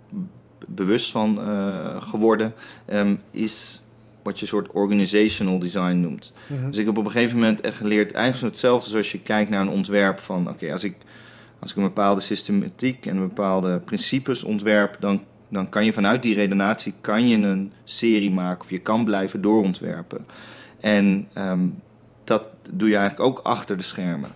bewust 0.75 1.11
van 1.11 1.41
eh, 1.41 2.01
geworden, 2.01 2.53
ehm, 2.85 3.15
is 3.31 3.81
wat 4.23 4.35
je 4.35 4.41
een 4.41 4.47
soort 4.47 4.71
organizational 4.71 5.59
design 5.59 5.99
noemt. 5.99 6.33
Dus 6.67 6.77
ik 6.77 6.85
heb 6.85 6.97
op 6.97 7.05
een 7.05 7.11
gegeven 7.11 7.35
moment 7.35 7.61
echt 7.61 7.77
geleerd, 7.77 8.11
eigenlijk 8.11 8.53
hetzelfde 8.53 8.89
zoals 8.89 9.11
je 9.11 9.21
kijkt 9.21 9.49
naar 9.49 9.61
een 9.61 9.69
ontwerp 9.69 10.19
van, 10.19 10.49
oké, 10.49 10.71
als 10.71 10.83
ik 10.83 10.95
als 11.59 11.71
ik 11.71 11.77
een 11.77 11.83
bepaalde 11.83 12.21
systematiek 12.21 13.05
en 13.05 13.15
een 13.15 13.27
bepaalde 13.27 13.79
principes 13.79 14.43
ontwerp, 14.43 14.97
dan, 14.99 15.23
dan 15.49 15.69
kan 15.69 15.85
je 15.85 15.93
vanuit 15.93 16.23
die 16.23 16.35
redenatie 16.35 16.93
kan 17.01 17.27
je 17.27 17.37
een 17.37 17.71
serie 17.83 18.31
maken 18.31 18.61
of 18.61 18.69
je 18.69 18.79
kan 18.79 19.05
blijven 19.05 19.41
doorontwerpen. 19.41 20.25
En 20.79 21.27
ehm, 21.33 21.67
dat 22.23 22.49
doe 22.71 22.89
je 22.89 22.95
eigenlijk 22.95 23.29
ook 23.29 23.45
achter 23.45 23.77
de 23.77 23.83
schermen. 23.83 24.31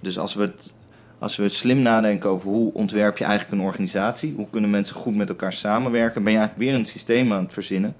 Dus 0.00 0.18
als 0.18 0.34
we 0.34 0.42
het 0.42 0.74
als 1.18 1.36
we 1.36 1.48
slim 1.48 1.82
nadenken 1.82 2.30
over 2.30 2.48
hoe 2.48 2.72
ontwerp 2.72 3.18
je 3.18 3.24
eigenlijk 3.24 3.60
een 3.60 3.66
organisatie, 3.66 4.34
hoe 4.36 4.46
kunnen 4.50 4.70
mensen 4.70 4.96
goed 4.96 5.16
met 5.16 5.28
elkaar 5.28 5.52
samenwerken, 5.52 6.22
ben 6.22 6.32
je 6.32 6.38
eigenlijk 6.38 6.68
weer 6.68 6.78
een 6.78 6.86
systeem 6.86 7.32
aan 7.32 7.42
het 7.42 7.52
verzinnen. 7.52 7.94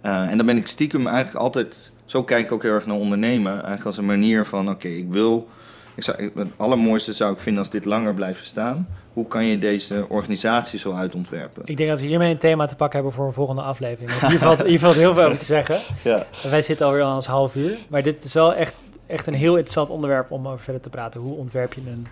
Eh, 0.00 0.30
en 0.30 0.36
dan 0.36 0.46
ben 0.46 0.56
ik 0.56 0.66
stiekem 0.66 1.06
eigenlijk 1.06 1.36
altijd, 1.36 1.92
zo 2.04 2.22
kijk 2.22 2.44
ik 2.44 2.52
ook 2.52 2.62
heel 2.62 2.72
erg 2.72 2.86
naar 2.86 2.96
ondernemen, 2.96 3.52
eigenlijk 3.52 3.84
als 3.84 3.96
een 3.96 4.06
manier 4.06 4.44
van, 4.44 4.70
oké, 4.70 4.88
ik 4.88 5.08
wil, 5.08 5.48
ik 5.94 6.02
zou, 6.02 6.30
het 6.34 6.48
allermooiste 6.56 7.12
zou 7.12 7.32
ik 7.32 7.38
vinden 7.38 7.62
als 7.62 7.70
dit 7.70 7.84
langer 7.84 8.14
blijft 8.14 8.46
staan. 8.46 8.88
Hoe 9.12 9.26
kan 9.26 9.44
je 9.44 9.58
deze 9.58 10.06
organisatie 10.08 10.78
zo 10.78 10.92
uitontwerpen? 10.92 11.62
Ik 11.64 11.76
denk 11.76 11.88
dat 11.88 12.00
we 12.00 12.06
hiermee 12.06 12.30
een 12.30 12.38
thema 12.38 12.66
te 12.66 12.76
pakken 12.76 12.98
hebben 12.98 13.16
voor 13.16 13.26
een 13.26 13.32
volgende 13.32 13.62
aflevering. 13.62 14.10
Want 14.20 14.32
hier, 14.32 14.40
valt, 14.40 14.62
hier 14.62 14.78
valt 14.78 14.94
heel 14.94 15.14
veel 15.14 15.24
over 15.24 15.38
te 15.38 15.44
zeggen. 15.44 15.78
Ja. 16.02 16.26
Wij 16.50 16.62
zitten 16.62 16.86
alweer 16.86 17.02
aan 17.02 17.14
ons 17.14 17.26
half 17.26 17.54
uur. 17.54 17.78
Maar 17.88 18.02
dit 18.02 18.24
is 18.24 18.34
wel 18.34 18.54
echt, 18.54 18.74
echt 19.12 19.26
een 19.26 19.34
heel 19.34 19.52
interessant 19.52 19.90
onderwerp 19.90 20.30
om 20.30 20.48
over 20.48 20.64
verder 20.64 20.82
te 20.82 20.90
praten. 20.90 21.20
Hoe 21.20 21.36
ontwerp 21.36 21.72
je 21.72 21.80
een, 21.86 22.06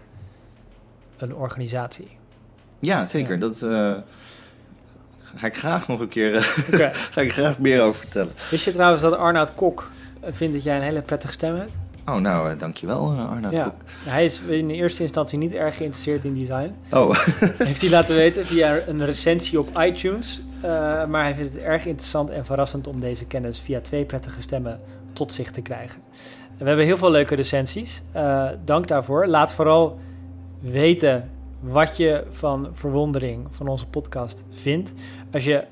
een 1.17 1.35
organisatie? 1.35 2.09
Ja, 2.79 3.07
zeker. 3.07 3.35
Ja. 3.35 3.41
Dat 3.41 3.63
eh, 3.63 3.95
ga 5.35 5.47
ik 5.47 5.57
graag 5.57 5.89
nog 5.89 6.01
een 6.01 6.09
keer 6.09 6.35
eh, 6.37 6.89
ga 7.13 7.21
ik 7.21 7.33
graag 7.33 7.59
meer 7.59 7.83
over 7.83 8.01
vertellen. 8.01 8.33
Wist 8.51 8.65
je 8.65 8.73
trouwens 8.73 9.03
dat 9.03 9.17
Arnoud 9.17 9.55
Kok 9.55 9.91
eh, 10.21 10.33
vindt 10.33 10.55
dat 10.55 10.63
jij 10.63 10.77
een 10.77 10.83
hele 10.83 11.03
prettige 11.03 11.33
stem 11.33 11.55
hebt? 11.55 11.73
Oh, 12.07 12.17
nou, 12.17 12.51
eh, 12.51 12.59
dankjewel 12.59 13.13
uh, 13.13 13.31
Arnoud 13.31 13.53
Ja. 13.53 13.65
Kok. 13.65 13.75
Hij 14.05 14.25
is 14.25 14.41
in 14.41 14.71
eerste 14.71 15.03
instantie 15.03 15.39
niet 15.39 15.53
erg 15.53 15.77
geïnteresseerd 15.77 16.25
in 16.25 16.35
design. 16.35 16.75
Oh, 16.91 17.15
Heeft 17.69 17.81
hij 17.81 17.91
laten 17.91 18.15
weten 18.25 18.47
via 18.47 18.79
een 18.87 19.05
recensie 19.05 19.59
op 19.59 19.79
iTunes. 19.79 20.41
Maar 21.09 21.23
hij 21.23 21.35
vindt 21.35 21.53
het 21.53 21.63
erg 21.63 21.87
interessant 21.87 22.31
en 22.31 22.45
verrassend 22.45 22.87
om 22.87 23.01
deze 23.01 23.27
kennis 23.27 23.61
via 23.61 23.81
twee 23.81 24.05
prettige 24.05 24.43
stemmen 24.43 24.81
tot 25.13 25.33
zich 25.33 25.51
te 25.51 25.61
krijgen. 25.61 26.01
We 26.61 26.66
hebben 26.66 26.85
heel 26.85 26.96
veel 26.96 27.11
leuke 27.11 27.35
recensies. 27.35 28.03
Eh, 28.12 28.49
dank 28.64 28.88
daarvoor. 28.88 29.27
Laat 29.27 29.55
vooral 29.55 29.99
weten 30.59 31.31
wat 31.61 31.96
je 31.96 32.25
van 32.31 32.68
verwondering 32.73 33.46
van 33.51 33.68
onze 33.68 33.87
podcast 33.87 34.44
vindt. 34.51 34.94
Als 35.33 35.44
je 35.44 35.64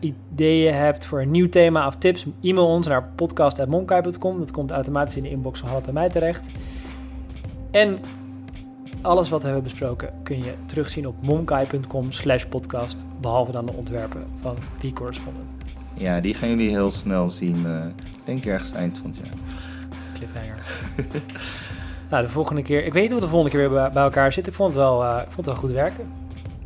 ideeën 0.00 0.74
hebt 0.74 1.04
voor 1.04 1.20
een 1.20 1.30
nieuw 1.30 1.48
thema 1.48 1.86
of 1.86 1.96
tips, 1.96 2.26
e-mail 2.42 2.66
ons 2.66 2.86
naar 2.86 3.08
podcast.monkai.com. 3.16 4.38
Dat 4.38 4.50
komt 4.50 4.70
automatisch 4.70 5.16
in 5.16 5.22
de 5.22 5.30
inbox 5.30 5.60
van 5.60 5.68
Hallot 5.68 5.86
en 5.86 5.94
mij 5.94 6.08
terecht. 6.08 6.46
En 7.70 7.98
alles 9.02 9.28
wat 9.28 9.42
we 9.42 9.48
hebben 9.48 9.70
besproken 9.70 10.08
kun 10.22 10.36
je 10.36 10.52
terugzien 10.66 11.06
op 11.06 11.14
monkai.com 11.22 12.12
slash 12.12 12.44
podcast. 12.44 13.04
Behalve 13.20 13.52
dan 13.52 13.66
de 13.66 13.72
ontwerpen 13.72 14.24
van 14.40 14.56
The 14.80 14.92
Correspondent. 14.92 15.56
ja, 15.94 16.20
die 16.20 16.34
gaan 16.34 16.48
jullie 16.48 16.70
heel 16.70 16.90
snel 16.90 17.30
zien. 17.30 17.66
ik 17.96 18.24
denk 18.24 18.44
ergens 18.44 18.72
eind 18.72 18.98
van 18.98 19.10
het 19.10 19.18
jaar. 19.18 19.70
Cliffhanger. 20.26 20.58
nou, 22.10 22.22
de 22.26 22.28
volgende 22.32 22.62
keer... 22.62 22.84
Ik 22.84 22.92
weet 22.92 23.02
niet 23.02 23.10
hoe 23.12 23.20
we 23.20 23.26
de 23.26 23.30
volgende 23.32 23.56
keer 23.58 23.70
weer 23.70 23.90
bij, 23.92 24.02
elkaar 24.02 24.32
zitten. 24.32 24.52
Ik 24.52 24.58
vond 24.58 24.68
het 24.68 24.78
wel, 24.78 25.04
eh, 25.04 25.10
ik 25.16 25.22
vond 25.24 25.36
het 25.36 25.46
wel 25.46 25.54
goed 25.54 25.70
werken. 25.70 26.12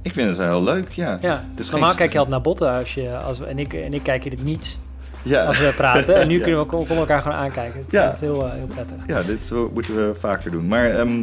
Ik 0.02 0.12
vind 0.12 0.28
het 0.28 0.36
wel 0.38 0.46
heel 0.48 0.62
leuk, 0.62 0.90
ja. 0.92 1.18
Ja, 1.20 1.44
is 1.56 1.70
normaal 1.70 1.88
geen- 1.88 1.98
kijk 1.98 2.12
je 2.12 2.18
altijd 2.18 2.34
naar 2.36 2.44
botten 2.44 2.70
als 2.74 2.94
je... 2.94 3.16
Als 3.16 3.38
we, 3.38 3.44
en, 3.44 3.58
ik, 3.58 3.72
en 3.74 3.94
ik 3.94 4.02
kijk 4.02 4.24
je 4.24 4.30
dit 4.30 4.44
niets 4.44 4.78
Ja, 5.22 5.44
als 5.44 5.58
we 5.58 5.72
praten. 5.76 6.14
En 6.20 6.28
nu 6.32 6.38
Ja. 6.38 6.42
kunnen 6.44 6.60
we 6.60 6.66
komen 6.66 6.96
elkaar 6.96 7.22
gewoon 7.22 7.36
aankijken. 7.36 7.80
Ik 7.80 7.90
Ja. 7.90 8.10
het 8.10 8.20
heel, 8.20 8.46
eh, 8.46 8.52
heel 8.52 8.66
prettig. 8.66 8.96
ja 9.06 9.22
dit 9.22 9.42
zo 9.44 9.70
moeten 9.74 9.94
we 9.94 10.14
vaker 10.14 10.50
doen. 10.50 10.66
Maar 10.68 10.90
ehm, 10.90 11.18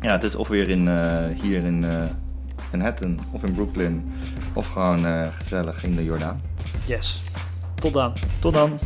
ja, 0.00 0.12
het 0.12 0.22
is 0.22 0.36
of 0.36 0.48
weer 0.48 0.68
in, 0.68 0.88
eh, 0.88 1.24
hier 1.42 1.64
in 1.64 1.84
eh, 1.84 2.02
Manhattan 2.72 3.18
of 3.32 3.42
in 3.44 3.54
Brooklyn. 3.54 4.08
Of 4.52 4.66
gewoon 4.66 5.06
gezellig 5.32 5.84
in 5.84 5.96
de 5.96 6.04
Jordaan. 6.04 6.40
Yes. 6.84 7.22
Tot 7.74 7.92
dan. 7.92 8.12
Tot 8.40 8.52
dan. 8.52 8.78